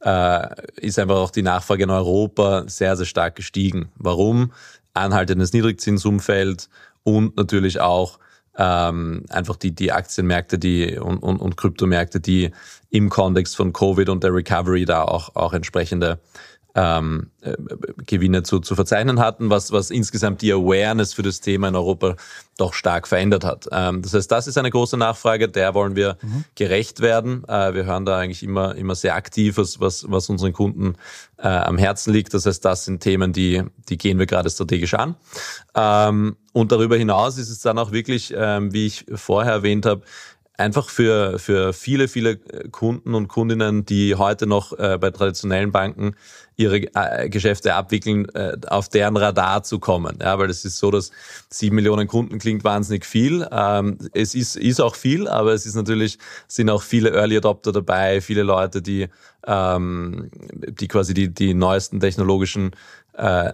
äh, 0.00 0.48
ist 0.76 0.98
einfach 0.98 1.16
auch 1.16 1.30
die 1.30 1.42
Nachfrage 1.42 1.84
in 1.84 1.90
Europa 1.90 2.64
sehr, 2.68 2.96
sehr 2.96 3.06
stark 3.06 3.36
gestiegen. 3.36 3.90
Warum? 3.96 4.52
Anhaltendes 4.98 5.52
Niedrigzinsumfeld 5.52 6.68
und 7.02 7.36
natürlich 7.36 7.80
auch 7.80 8.18
ähm, 8.56 9.24
einfach 9.28 9.56
die, 9.56 9.74
die 9.74 9.92
Aktienmärkte 9.92 10.58
die, 10.58 10.98
und, 10.98 11.18
und, 11.18 11.38
und 11.38 11.56
Kryptomärkte, 11.56 12.20
die 12.20 12.50
im 12.90 13.08
Kontext 13.08 13.56
von 13.56 13.72
Covid 13.72 14.08
und 14.08 14.24
der 14.24 14.34
Recovery 14.34 14.84
da 14.84 15.04
auch, 15.04 15.36
auch 15.36 15.52
entsprechende 15.52 16.18
ähm, 16.74 17.30
äh, 17.40 17.54
Gewinne 18.06 18.42
zu, 18.42 18.60
zu 18.60 18.74
verzeichnen 18.74 19.20
hatten, 19.20 19.50
was, 19.50 19.72
was 19.72 19.90
insgesamt 19.90 20.42
die 20.42 20.52
Awareness 20.52 21.14
für 21.14 21.22
das 21.22 21.40
Thema 21.40 21.68
in 21.68 21.76
Europa 21.76 22.16
doch 22.56 22.74
stark 22.74 23.08
verändert 23.08 23.44
hat. 23.44 23.68
Ähm, 23.72 24.02
das 24.02 24.14
heißt, 24.14 24.30
das 24.30 24.46
ist 24.46 24.58
eine 24.58 24.70
große 24.70 24.96
Nachfrage, 24.96 25.48
der 25.48 25.74
wollen 25.74 25.96
wir 25.96 26.18
mhm. 26.22 26.44
gerecht 26.54 27.00
werden. 27.00 27.44
Äh, 27.48 27.74
wir 27.74 27.84
hören 27.84 28.04
da 28.04 28.18
eigentlich 28.18 28.42
immer, 28.42 28.74
immer 28.74 28.94
sehr 28.94 29.14
aktiv, 29.14 29.56
was, 29.56 29.80
was, 29.80 30.04
was 30.08 30.28
unseren 30.28 30.52
Kunden 30.52 30.94
äh, 31.38 31.48
am 31.48 31.78
Herzen 31.78 32.12
liegt. 32.12 32.34
Das 32.34 32.46
heißt, 32.46 32.64
das 32.64 32.84
sind 32.84 33.00
Themen, 33.00 33.32
die, 33.32 33.62
die 33.88 33.96
gehen 33.96 34.18
wir 34.18 34.26
gerade 34.26 34.50
strategisch 34.50 34.94
an. 34.94 35.16
Ähm, 35.74 36.36
und 36.52 36.72
darüber 36.72 36.96
hinaus 36.96 37.38
ist 37.38 37.50
es 37.50 37.60
dann 37.60 37.78
auch 37.78 37.92
wirklich, 37.92 38.34
ähm, 38.36 38.72
wie 38.72 38.86
ich 38.86 39.06
vorher 39.14 39.52
erwähnt 39.52 39.86
habe, 39.86 40.02
einfach 40.58 40.90
für, 40.90 41.38
für 41.38 41.72
viele, 41.72 42.08
viele 42.08 42.36
Kunden 42.36 43.14
und 43.14 43.28
Kundinnen, 43.28 43.86
die 43.86 44.16
heute 44.16 44.46
noch 44.46 44.76
äh, 44.78 44.98
bei 45.00 45.10
traditionellen 45.10 45.72
Banken 45.72 46.14
ihre 46.56 46.78
äh, 46.94 47.28
Geschäfte 47.28 47.74
abwickeln, 47.74 48.28
äh, 48.34 48.56
auf 48.66 48.88
deren 48.88 49.16
Radar 49.16 49.62
zu 49.62 49.78
kommen. 49.78 50.18
Ja, 50.20 50.38
weil 50.38 50.50
es 50.50 50.64
ist 50.64 50.78
so, 50.78 50.90
dass 50.90 51.12
sieben 51.48 51.76
Millionen 51.76 52.08
Kunden 52.08 52.38
klingt 52.38 52.64
wahnsinnig 52.64 53.06
viel. 53.06 53.46
Ähm, 53.52 53.98
es 54.12 54.34
ist, 54.34 54.56
ist 54.56 54.80
auch 54.80 54.96
viel, 54.96 55.28
aber 55.28 55.54
es 55.54 55.64
ist 55.64 55.76
natürlich, 55.76 56.18
sind 56.48 56.68
auch 56.68 56.82
viele 56.82 57.10
Early 57.10 57.36
Adopter 57.36 57.70
dabei, 57.70 58.20
viele 58.20 58.42
Leute, 58.42 58.82
die, 58.82 59.06
ähm, 59.46 60.28
die 60.52 60.88
quasi 60.88 61.14
die, 61.14 61.32
die 61.32 61.54
neuesten 61.54 62.00
technologischen 62.00 62.72
äh, 63.18 63.52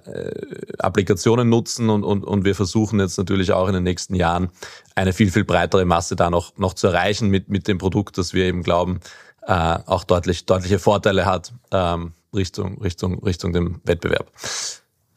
Applikationen 0.78 1.48
nutzen 1.48 1.88
und, 1.88 2.04
und, 2.04 2.24
und 2.24 2.44
wir 2.44 2.54
versuchen 2.54 3.00
jetzt 3.00 3.16
natürlich 3.16 3.52
auch 3.52 3.66
in 3.66 3.74
den 3.74 3.82
nächsten 3.82 4.14
Jahren 4.14 4.50
eine 4.94 5.12
viel, 5.12 5.30
viel 5.30 5.44
breitere 5.44 5.84
Masse 5.84 6.16
da 6.16 6.30
noch, 6.30 6.56
noch 6.58 6.74
zu 6.74 6.88
erreichen 6.88 7.30
mit, 7.30 7.48
mit 7.48 7.66
dem 7.66 7.78
Produkt, 7.78 8.18
das 8.18 8.34
wir 8.34 8.44
eben 8.44 8.62
glauben, 8.62 9.00
äh, 9.46 9.78
auch 9.86 10.04
deutlich, 10.04 10.46
deutliche 10.46 10.78
Vorteile 10.78 11.24
hat 11.24 11.54
ähm, 11.70 12.12
Richtung, 12.34 12.80
Richtung, 12.82 13.22
Richtung 13.24 13.52
dem 13.52 13.80
Wettbewerb. 13.84 14.30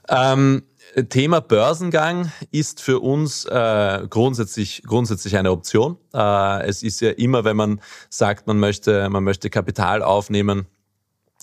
Ähm, 0.09 0.63
Thema 1.09 1.41
Börsengang 1.41 2.31
ist 2.51 2.81
für 2.81 2.99
uns 2.99 3.45
äh, 3.45 4.07
grundsätzlich, 4.09 4.81
grundsätzlich 4.85 5.37
eine 5.37 5.51
Option. 5.51 5.97
Äh, 6.13 6.65
es 6.67 6.83
ist 6.83 7.01
ja 7.01 7.11
immer, 7.11 7.43
wenn 7.43 7.57
man 7.57 7.81
sagt, 8.09 8.47
man 8.47 8.59
möchte, 8.59 9.09
man 9.09 9.23
möchte 9.23 9.49
Kapital 9.49 10.01
aufnehmen, 10.01 10.67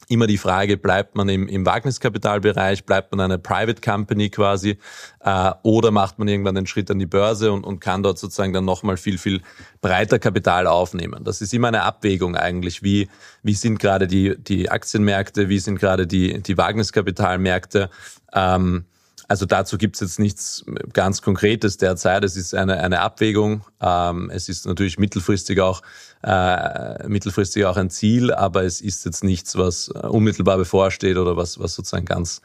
immer 0.09 0.27
die 0.27 0.38
Frage, 0.38 0.77
bleibt 0.77 1.14
man 1.17 1.29
im, 1.29 1.49
im 1.49 1.64
Wagniskapitalbereich, 1.67 2.85
bleibt 2.85 3.12
man 3.12 3.21
eine 3.21 3.38
Private 3.38 3.81
Company 3.81 4.31
quasi 4.31 4.79
äh, 5.21 5.51
oder 5.62 5.90
macht 5.90 6.19
man 6.19 6.29
irgendwann 6.29 6.55
den 6.55 6.67
Schritt 6.67 6.90
an 6.90 6.99
die 6.99 7.07
Börse 7.07 7.53
und, 7.53 7.64
und 7.64 7.81
kann 7.81 8.03
dort 8.03 8.19
sozusagen 8.19 8.53
dann 8.53 8.64
nochmal 8.64 8.97
viel, 8.97 9.19
viel 9.19 9.43
breiter 9.81 10.19
Kapital 10.19 10.67
aufnehmen. 10.67 11.25
Das 11.25 11.40
ist 11.40 11.55
immer 11.55 11.69
eine 11.69 11.83
Abwägung 11.83 12.37
eigentlich, 12.37 12.83
wie, 12.83 13.09
wie 13.43 13.55
sind 13.55 13.79
gerade 13.79 14.07
die, 14.07 14.37
die 14.37 14.71
Aktienmärkte, 14.71 15.49
wie 15.49 15.59
sind 15.59 15.79
gerade 15.79 16.07
die, 16.07 16.43
die 16.43 16.57
Wagniskapitalmärkte. 16.57 17.90
Ähm, 18.33 18.85
also 19.29 19.47
dazu 19.47 19.79
gibt 19.79 19.97
es 19.97 20.01
jetzt 20.01 20.19
nichts 20.19 20.65
ganz 20.93 21.23
Konkretes 21.23 21.77
derzeit. 21.77 22.25
Es 22.25 22.37
ist 22.37 22.55
eine, 22.55 22.81
eine 22.81 23.01
Abwägung. 23.01 23.65
Ähm, 23.81 24.31
es 24.31 24.49
ist 24.49 24.67
natürlich 24.67 24.99
mittelfristig 24.99 25.61
auch, 25.61 25.83
äh, 26.23 27.07
mittelfristig 27.09 27.65
auch 27.65 27.77
ein 27.77 27.91
Ziel, 27.91 28.33
aber 28.33 28.65
es 28.65 28.81
ist 28.81 29.05
jetzt 29.05 29.25
nichts, 29.25 29.57
was 29.57 29.89
unmittelbar 29.89 30.59
bevorsteht 30.59 31.17
oder 31.17 31.37
was, 31.37 31.59
was 31.59 31.75
sozusagen 31.75 32.05
ganz, 32.05 32.43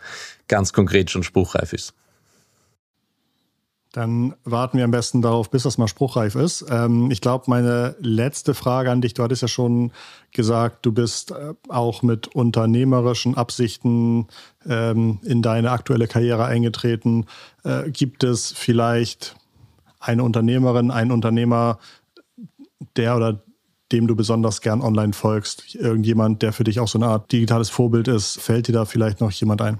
ganz 0.47 0.73
konkret 0.73 1.11
schon 1.11 1.23
spruchreif 1.23 1.73
ist. 1.73 1.93
Dann 3.91 4.35
warten 4.43 4.77
wir 4.77 4.85
am 4.85 4.91
besten 4.91 5.23
darauf, 5.23 5.49
bis 5.49 5.63
das 5.63 5.79
mal 5.79 5.87
spruchreif 5.87 6.35
ist. 6.35 6.63
Ähm, 6.69 7.09
ich 7.09 7.21
glaube, 7.21 7.45
meine 7.47 7.95
letzte 7.99 8.53
Frage 8.53 8.91
an 8.91 9.01
dich, 9.01 9.15
du 9.15 9.23
hattest 9.23 9.41
ja 9.41 9.47
schon 9.47 9.91
gesagt, 10.31 10.85
du 10.85 10.91
bist 10.91 11.31
äh, 11.31 11.55
auch 11.69 12.03
mit 12.03 12.27
unternehmerischen 12.27 13.35
Absichten 13.35 14.27
ähm, 14.67 15.19
in 15.23 15.41
deine 15.41 15.71
aktuelle 15.71 16.07
Karriere 16.07 16.45
eingetreten. 16.45 17.25
Äh, 17.63 17.89
gibt 17.89 18.23
es 18.23 18.51
vielleicht 18.51 19.35
eine 19.99 20.23
Unternehmerin, 20.23 20.91
einen 20.91 21.11
Unternehmer, 21.11 21.79
der 22.95 23.15
oder 23.15 23.41
dem 23.91 24.05
du 24.05 24.15
besonders 24.15 24.61
gern 24.61 24.81
online 24.81 25.13
folgst? 25.13 25.73
Irgendjemand, 25.73 26.43
der 26.43 26.53
für 26.53 26.63
dich 26.63 26.79
auch 26.79 26.87
so 26.87 26.99
eine 26.99 27.07
Art 27.07 27.31
digitales 27.31 27.71
Vorbild 27.71 28.07
ist? 28.07 28.39
Fällt 28.39 28.67
dir 28.67 28.73
da 28.73 28.85
vielleicht 28.85 29.19
noch 29.19 29.31
jemand 29.31 29.63
ein? 29.63 29.79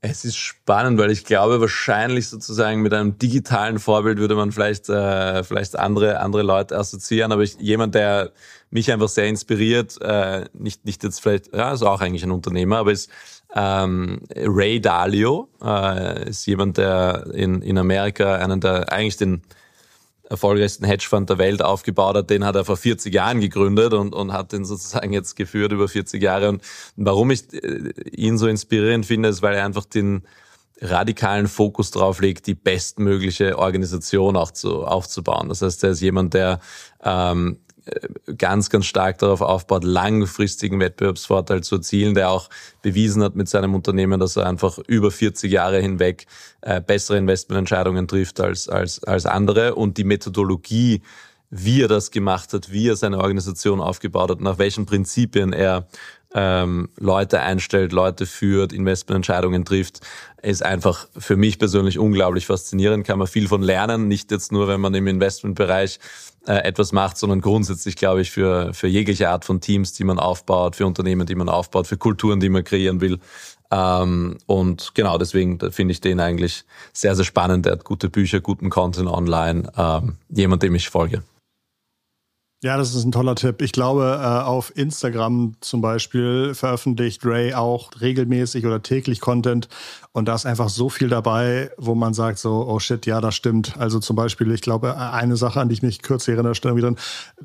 Es 0.00 0.24
ist 0.24 0.36
spannend, 0.36 0.96
weil 1.00 1.10
ich 1.10 1.24
glaube, 1.24 1.60
wahrscheinlich 1.60 2.28
sozusagen 2.28 2.82
mit 2.82 2.94
einem 2.94 3.18
digitalen 3.18 3.80
Vorbild 3.80 4.18
würde 4.18 4.36
man 4.36 4.52
vielleicht, 4.52 4.88
äh, 4.88 5.42
vielleicht 5.42 5.76
andere, 5.76 6.20
andere 6.20 6.42
Leute 6.42 6.78
assoziieren, 6.78 7.32
aber 7.32 7.42
ich, 7.42 7.56
jemand, 7.58 7.96
der 7.96 8.30
mich 8.70 8.92
einfach 8.92 9.08
sehr 9.08 9.26
inspiriert, 9.26 10.00
äh, 10.00 10.44
nicht, 10.52 10.84
nicht 10.84 11.02
jetzt 11.02 11.20
vielleicht, 11.20 11.52
ja, 11.52 11.72
ist 11.72 11.82
auch 11.82 12.00
eigentlich 12.00 12.22
ein 12.22 12.30
Unternehmer, 12.30 12.78
aber 12.78 12.92
ist 12.92 13.10
ähm, 13.56 14.20
Ray 14.36 14.80
Dalio, 14.80 15.48
äh, 15.64 16.28
ist 16.28 16.46
jemand, 16.46 16.78
der 16.78 17.26
in, 17.34 17.60
in 17.62 17.76
Amerika 17.76 18.36
einen 18.36 18.60
der, 18.60 18.92
eigentlich 18.92 19.16
den, 19.16 19.42
erfolgreichsten 20.28 20.84
Hedgefonds 20.84 21.28
der 21.28 21.38
Welt 21.38 21.62
aufgebaut 21.62 22.16
hat, 22.16 22.30
den 22.30 22.44
hat 22.44 22.54
er 22.56 22.64
vor 22.64 22.76
40 22.76 23.12
Jahren 23.12 23.40
gegründet 23.40 23.94
und, 23.94 24.14
und 24.14 24.32
hat 24.32 24.52
den 24.52 24.64
sozusagen 24.64 25.12
jetzt 25.12 25.36
geführt 25.36 25.72
über 25.72 25.88
40 25.88 26.22
Jahre. 26.22 26.48
Und 26.48 26.62
warum 26.96 27.30
ich 27.30 27.52
äh, 27.52 27.92
ihn 28.10 28.38
so 28.38 28.46
inspirierend 28.46 29.06
finde, 29.06 29.30
ist, 29.30 29.42
weil 29.42 29.54
er 29.54 29.64
einfach 29.64 29.84
den 29.84 30.22
radikalen 30.80 31.48
Fokus 31.48 31.90
drauf 31.90 32.20
legt, 32.20 32.46
die 32.46 32.54
bestmögliche 32.54 33.58
Organisation 33.58 34.36
auch 34.36 34.50
zu, 34.50 34.84
aufzubauen. 34.84 35.48
Das 35.48 35.62
heißt, 35.62 35.82
er 35.84 35.90
ist 35.90 36.00
jemand, 36.00 36.34
der 36.34 36.60
ähm, 37.02 37.58
ganz, 38.36 38.70
ganz 38.70 38.86
stark 38.86 39.18
darauf 39.18 39.40
aufbaut, 39.40 39.84
langfristigen 39.84 40.80
Wettbewerbsvorteil 40.80 41.62
zu 41.62 41.76
erzielen, 41.76 42.14
der 42.14 42.30
auch 42.30 42.48
bewiesen 42.82 43.22
hat 43.22 43.36
mit 43.36 43.48
seinem 43.48 43.74
Unternehmen, 43.74 44.20
dass 44.20 44.36
er 44.36 44.46
einfach 44.46 44.78
über 44.86 45.10
40 45.10 45.50
Jahre 45.50 45.80
hinweg 45.80 46.26
äh, 46.60 46.80
bessere 46.80 47.18
Investmententscheidungen 47.18 48.08
trifft 48.08 48.40
als, 48.40 48.68
als, 48.68 49.02
als 49.04 49.26
andere 49.26 49.74
und 49.74 49.96
die 49.96 50.04
Methodologie, 50.04 51.02
wie 51.50 51.82
er 51.82 51.88
das 51.88 52.10
gemacht 52.10 52.52
hat, 52.52 52.70
wie 52.70 52.88
er 52.88 52.96
seine 52.96 53.18
Organisation 53.18 53.80
aufgebaut 53.80 54.30
hat, 54.30 54.40
nach 54.40 54.58
welchen 54.58 54.84
Prinzipien 54.84 55.52
er 55.52 55.88
ähm, 56.34 56.90
Leute 56.98 57.40
einstellt, 57.40 57.92
Leute 57.92 58.26
führt, 58.26 58.72
Investmententscheidungen 58.72 59.64
trifft, 59.64 60.00
ist 60.42 60.62
einfach 60.62 61.08
für 61.16 61.36
mich 61.36 61.58
persönlich 61.58 61.98
unglaublich 61.98 62.46
faszinierend. 62.46 63.06
Kann 63.06 63.18
man 63.18 63.28
viel 63.28 63.48
von 63.48 63.62
lernen, 63.62 64.08
nicht 64.08 64.30
jetzt 64.30 64.52
nur, 64.52 64.68
wenn 64.68 64.80
man 64.80 64.94
im 64.94 65.06
Investmentbereich 65.06 65.98
äh, 66.48 66.64
etwas 66.64 66.92
macht, 66.92 67.18
sondern 67.18 67.42
grundsätzlich, 67.42 67.94
glaube 67.94 68.22
ich, 68.22 68.30
für, 68.30 68.72
für 68.72 68.88
jegliche 68.88 69.28
Art 69.28 69.44
von 69.44 69.60
Teams, 69.60 69.92
die 69.92 70.04
man 70.04 70.18
aufbaut, 70.18 70.76
für 70.76 70.86
Unternehmen, 70.86 71.26
die 71.26 71.34
man 71.34 71.50
aufbaut, 71.50 71.86
für 71.86 71.98
Kulturen, 71.98 72.40
die 72.40 72.48
man 72.48 72.64
kreieren 72.64 73.02
will. 73.02 73.18
Ähm, 73.70 74.38
und 74.46 74.92
genau 74.94 75.18
deswegen 75.18 75.58
finde 75.70 75.92
ich 75.92 76.00
den 76.00 76.20
eigentlich 76.20 76.64
sehr, 76.94 77.14
sehr 77.14 77.26
spannend. 77.26 77.66
Er 77.66 77.72
hat 77.72 77.84
gute 77.84 78.08
Bücher, 78.08 78.40
guten 78.40 78.70
Content 78.70 79.08
online. 79.08 79.70
Ähm, 79.76 80.16
jemand, 80.30 80.62
dem 80.62 80.74
ich 80.74 80.88
folge. 80.88 81.22
Ja, 82.62 82.76
das 82.76 82.92
ist 82.92 83.04
ein 83.04 83.12
toller 83.12 83.36
Tipp. 83.36 83.62
Ich 83.62 83.70
glaube, 83.70 84.18
äh, 84.20 84.26
auf 84.26 84.76
Instagram 84.76 85.54
zum 85.60 85.80
Beispiel 85.80 86.54
veröffentlicht 86.54 87.24
Ray 87.24 87.54
auch 87.54 87.90
regelmäßig 88.00 88.66
oder 88.66 88.82
täglich 88.82 89.20
Content 89.20 89.68
und 90.10 90.26
da 90.26 90.34
ist 90.34 90.44
einfach 90.44 90.68
so 90.68 90.88
viel 90.88 91.08
dabei, 91.08 91.70
wo 91.78 91.94
man 91.94 92.14
sagt 92.14 92.38
so, 92.38 92.66
oh 92.68 92.80
shit, 92.80 93.06
ja, 93.06 93.20
das 93.20 93.36
stimmt. 93.36 93.76
Also 93.78 94.00
zum 94.00 94.16
Beispiel, 94.16 94.50
ich 94.50 94.60
glaube, 94.60 94.96
eine 94.96 95.36
Sache, 95.36 95.60
an 95.60 95.68
die 95.68 95.74
ich 95.74 95.82
mich 95.82 96.02
kürzlich 96.02 96.34
erinnere, 96.34 96.56
stand 96.56 96.76
wieder, 96.76 96.94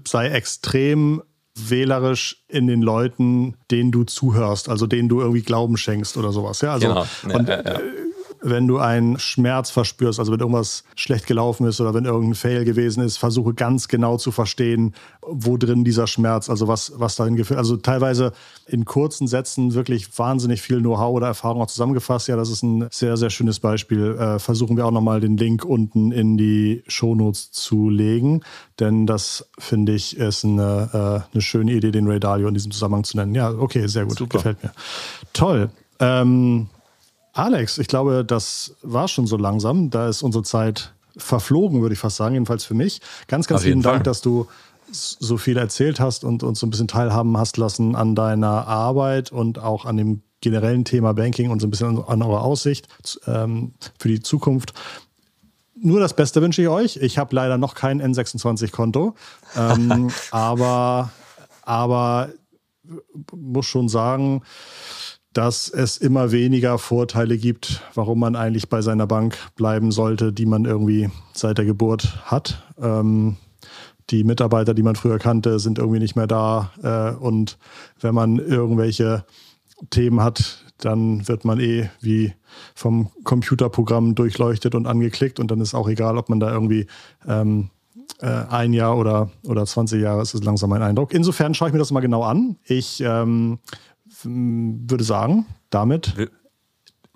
sei 0.08 0.30
extrem 0.30 1.22
wählerisch 1.56 2.44
in 2.48 2.66
den 2.66 2.82
Leuten, 2.82 3.56
denen 3.70 3.92
du 3.92 4.06
zuhörst, 4.06 4.68
also 4.68 4.88
denen 4.88 5.10
du 5.10 5.22
irgendwie 5.22 5.44
Glauben 5.44 5.78
schenkst 5.78 6.18
oder 6.18 6.32
sowas. 6.32 6.62
Ja, 6.62 6.74
also 6.74 6.88
genau. 6.88 7.38
und, 7.38 7.48
ja, 7.48 7.62
ja 7.62 7.80
wenn 8.44 8.68
du 8.68 8.78
einen 8.78 9.18
Schmerz 9.18 9.72
verspürst, 9.72 10.20
also 10.20 10.32
wenn 10.32 10.40
irgendwas 10.40 10.84
schlecht 10.96 11.26
gelaufen 11.28 11.66
ist 11.66 11.80
oder 11.80 11.94
wenn 11.94 12.06
irgendein 12.06 12.36
Fail 12.36 12.66
gewesen 12.66 13.02
ist, 13.02 13.18
versuche 13.18 13.54
ganz 13.54 13.88
genau 13.88 14.18
zu 14.18 14.32
verstehen, 14.32 14.94
wo 15.22 15.58
drin 15.58 15.84
dieser 15.84 16.08
Schmerz, 16.08 16.50
also 16.50 16.68
was, 16.68 16.94
was 16.98 17.16
dahin 17.16 17.38
geführt. 17.38 17.58
Also 17.58 17.78
teilweise 17.78 18.34
in 18.68 18.84
kurzen 18.84 19.28
Sätzen 19.28 19.74
wirklich 19.74 20.18
wahnsinnig 20.20 20.62
viel 20.62 20.80
Know-how 20.82 21.14
oder 21.14 21.28
Erfahrung 21.28 21.62
auch 21.62 21.68
zusammengefasst. 21.68 22.28
Ja, 22.28 22.36
das 22.36 22.50
ist 22.50 22.64
ein 22.64 22.88
sehr, 22.92 23.16
sehr 23.16 23.30
schönes 23.30 23.60
Beispiel. 23.60 24.18
Äh, 24.18 24.40
versuchen 24.40 24.76
wir 24.76 24.86
auch 24.86 24.92
nochmal 24.92 25.22
den 25.22 25.38
Link 25.38 25.64
unten 25.64 26.12
in 26.12 26.38
die 26.38 26.84
Shownotes 26.88 27.52
zu 27.52 27.90
legen, 27.90 28.42
denn 28.80 29.08
das 29.08 29.48
finde 29.58 29.94
ich 29.94 30.18
ist 30.18 30.44
eine, 30.44 30.90
äh, 31.32 31.34
eine 31.34 31.42
schöne 31.42 31.72
Idee, 31.72 31.92
den 31.92 32.08
Ray 32.08 32.20
Dalio 32.20 32.50
in 32.50 32.54
diesem 32.54 32.72
Zusammenhang 32.72 33.06
zu 33.06 33.18
nennen. 33.18 33.36
Ja, 33.36 33.52
okay, 33.52 33.88
sehr 33.88 34.06
gut. 34.06 34.18
Super. 34.18 34.40
Gefällt 34.40 34.64
mir. 34.64 34.72
Toll. 35.32 35.70
Ähm, 36.00 36.68
Alex, 37.34 37.80
ich 37.80 37.88
glaube, 37.88 38.24
das 38.24 38.76
war 38.84 39.08
schon 39.08 39.26
so 39.28 39.38
langsam. 39.38 39.90
Da 39.90 40.08
ist 40.08 40.22
unsere 40.22 40.44
Zeit 40.44 40.94
verflogen, 41.18 41.82
würde 41.82 41.94
ich 41.94 42.00
fast 42.00 42.18
sagen, 42.18 42.36
jedenfalls 42.36 42.64
für 42.64 42.76
mich. 42.76 43.02
Ganz, 43.28 43.48
ganz 43.48 43.64
vielen 43.64 43.82
Dank, 43.82 44.04
dass 44.04 44.22
du 44.22 44.48
so 44.92 45.38
viel 45.38 45.58
erzählt 45.58 46.00
hast 46.00 46.24
und 46.24 46.44
uns 46.44 46.60
so 46.60 46.68
ein 46.68 46.70
bisschen 46.70 46.88
teilhaben 46.88 47.36
hast 47.38 47.58
lassen 47.58 47.96
an 47.96 48.16
deiner 48.16 48.68
Arbeit 48.68 49.32
und 49.32 49.58
auch 49.58 49.86
an 49.86 49.98
dem 49.98 50.22
generellen 50.42 50.86
Thema 50.86 51.14
Banking 51.14 51.50
und 51.50 51.62
so 51.62 51.68
ein 51.68 51.72
bisschen 51.72 52.04
an 52.04 52.22
eurer 52.22 52.44
Aussicht 52.44 52.88
ähm, 53.26 53.74
für 53.98 54.10
die 54.10 54.20
Zukunft. 54.20 54.74
Nur 55.76 56.00
das 56.00 56.16
Beste 56.16 56.42
wünsche 56.42 56.62
ich 56.62 56.68
euch. 56.68 56.98
Ich 56.98 57.18
habe 57.18 57.36
leider 57.36 57.58
noch 57.58 57.74
kein 57.74 58.02
N26-Konto, 58.02 59.16
ähm, 59.58 60.12
aber, 60.32 61.12
aber 61.64 62.30
muss 63.32 63.66
schon 63.66 63.90
sagen, 63.90 64.44
dass 65.34 65.70
es 65.70 65.98
immer 65.98 66.32
weniger 66.32 66.78
Vorteile 66.78 67.38
gibt, 67.38 67.82
warum 67.94 68.20
man 68.20 68.36
eigentlich 68.36 68.70
bei 68.70 68.82
seiner 68.82 69.08
Bank 69.08 69.38
bleiben 69.56 69.92
sollte, 69.92 70.32
die 70.32 70.46
man 70.46 70.66
irgendwie 70.66 71.10
seit 71.34 71.58
der 71.58 71.66
Geburt 71.66 72.24
hat. 72.26 72.64
Ähm, 72.80 73.38
die 74.10 74.24
Mitarbeiter, 74.24 74.74
die 74.74 74.84
man 74.84 74.96
früher 74.96 75.20
kannte, 75.20 75.60
sind 75.60 75.80
irgendwie 75.80 76.00
nicht 76.00 76.16
mehr 76.16 76.28
da. 76.28 76.72
Äh, 76.84 77.16
und 77.18 77.58
wenn 78.00 78.14
man 78.14 78.38
irgendwelche 78.38 79.26
Themen 79.90 80.22
hat, 80.22 80.66
dann 80.78 81.28
wird 81.28 81.46
man 81.46 81.60
eh 81.60 81.90
wie 82.02 82.34
vom 82.76 83.10
Computerprogramm 83.24 84.16
durchleuchtet 84.16 84.76
und 84.76 84.86
angeklickt. 84.86 85.40
Und 85.40 85.50
dann 85.50 85.62
ist 85.62 85.74
auch 85.74 85.88
egal, 85.88 86.18
ob 86.18 86.30
man 86.30 86.40
da 86.40 86.52
irgendwie 86.52 86.88
ähm, 87.28 87.70
äh, 88.20 88.28
ein 88.28 88.74
Jahr 88.74 88.98
oder, 88.98 89.30
oder 89.44 89.66
20 89.66 90.02
Jahre 90.02 90.22
ist 90.22 90.34
es 90.34 90.44
langsam 90.44 90.70
mein 90.70 90.82
Eindruck. 90.82 91.14
Insofern 91.14 91.54
schaue 91.54 91.70
ich 91.70 91.74
mir 91.74 91.80
das 91.80 91.92
mal 91.92 92.02
genau 92.02 92.24
an. 92.24 92.58
Ich 92.66 93.02
ähm, 93.02 93.60
würde 94.24 95.04
sagen, 95.04 95.46
damit 95.70 96.14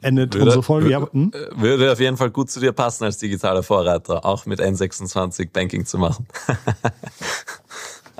endet 0.01 0.33
würde, 0.33 0.45
unsere 0.45 0.63
Folge. 0.63 0.89
Würde, 0.89 1.11
hm? 1.11 1.31
würde 1.55 1.91
auf 1.91 1.99
jeden 1.99 2.17
Fall 2.17 2.31
gut 2.31 2.49
zu 2.49 2.59
dir 2.59 2.71
passen 2.71 3.03
als 3.03 3.17
digitaler 3.17 3.63
Vorreiter, 3.63 4.25
auch 4.25 4.45
mit 4.45 4.59
N26 4.59 5.51
Banking 5.51 5.85
zu 5.85 5.97
machen. 5.97 6.27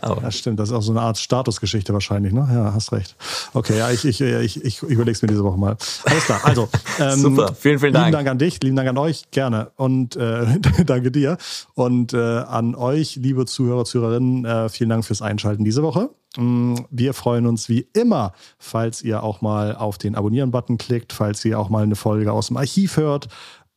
Aber. 0.02 0.22
Ja, 0.22 0.32
stimmt. 0.32 0.60
Das 0.60 0.70
ist 0.70 0.76
auch 0.76 0.82
so 0.82 0.92
eine 0.92 1.02
Art 1.02 1.18
Statusgeschichte 1.18 1.94
wahrscheinlich, 1.94 2.34
ne? 2.34 2.48
Ja, 2.52 2.74
hast 2.74 2.92
recht. 2.92 3.16
Okay, 3.54 3.78
ja, 3.78 3.90
ich, 3.92 4.06
ich, 4.06 4.22
ich, 4.22 4.64
ich 4.64 4.82
überlege 4.84 5.12
es 5.12 5.22
mir 5.22 5.28
diese 5.28 5.44
Woche 5.44 5.58
mal. 5.58 5.78
Alles 6.06 6.26
klar. 6.26 6.42
Also, 6.44 6.70
ähm, 7.00 7.20
super. 7.20 7.54
Vielen, 7.56 7.80
vielen 7.80 7.94
Dank. 7.94 8.06
Lieben 8.08 8.14
Dank 8.14 8.28
an 8.30 8.38
dich, 8.38 8.62
lieben 8.62 8.76
Dank 8.76 8.90
an 8.90 8.98
euch, 8.98 9.24
gerne. 9.32 9.72
Und 9.76 10.16
äh, 10.16 10.60
danke 10.86 11.12
dir. 11.12 11.38
Und 11.74 12.14
äh, 12.14 12.18
an 12.18 12.76
euch, 12.76 13.16
liebe 13.16 13.46
Zuhörer, 13.46 13.86
Zuhörerinnen, 13.86 14.46
äh, 14.46 14.70
vielen 14.70 14.90
Dank 14.90 15.06
fürs 15.06 15.22
Einschalten 15.22 15.64
diese 15.64 15.84
Woche. 15.84 16.10
Mm, 16.38 16.76
wir 16.92 17.14
freuen 17.14 17.48
uns 17.48 17.68
wie 17.68 17.88
immer, 17.94 18.34
falls 18.60 19.02
ihr 19.02 19.24
auch 19.24 19.42
mal 19.42 19.76
auf 19.76 19.98
den 19.98 20.16
Abonnieren-Button 20.16 20.78
klickt, 20.78 21.14
falls 21.14 21.44
ihr 21.46 21.60
auch 21.60 21.70
mal 21.70 21.84
eine 21.84 21.96
Folge 21.96 22.32
aus 22.32 22.48
dem 22.48 22.58
Archiv 22.58 22.98
hört 22.98 23.30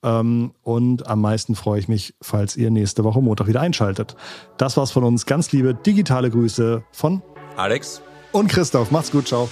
und 0.03 1.07
am 1.07 1.21
meisten 1.21 1.55
freue 1.55 1.79
ich 1.79 1.89
mich, 1.89 2.15
falls 2.21 2.57
ihr 2.57 2.71
nächste 2.71 3.05
Woche 3.05 3.21
Montag 3.21 3.47
wieder 3.47 3.61
einschaltet. 3.61 4.17
Das 4.57 4.77
war's 4.77 4.91
von 4.91 5.05
uns. 5.05 5.27
Ganz 5.27 5.53
liebe 5.53 5.75
digitale 5.75 6.31
Grüße 6.31 6.83
von 6.93 7.23
Alex 7.57 8.01
und 8.33 8.49
Christoph. 8.49 8.91
Macht's 8.91 9.11
gut, 9.11 9.29
ciao. 9.29 9.49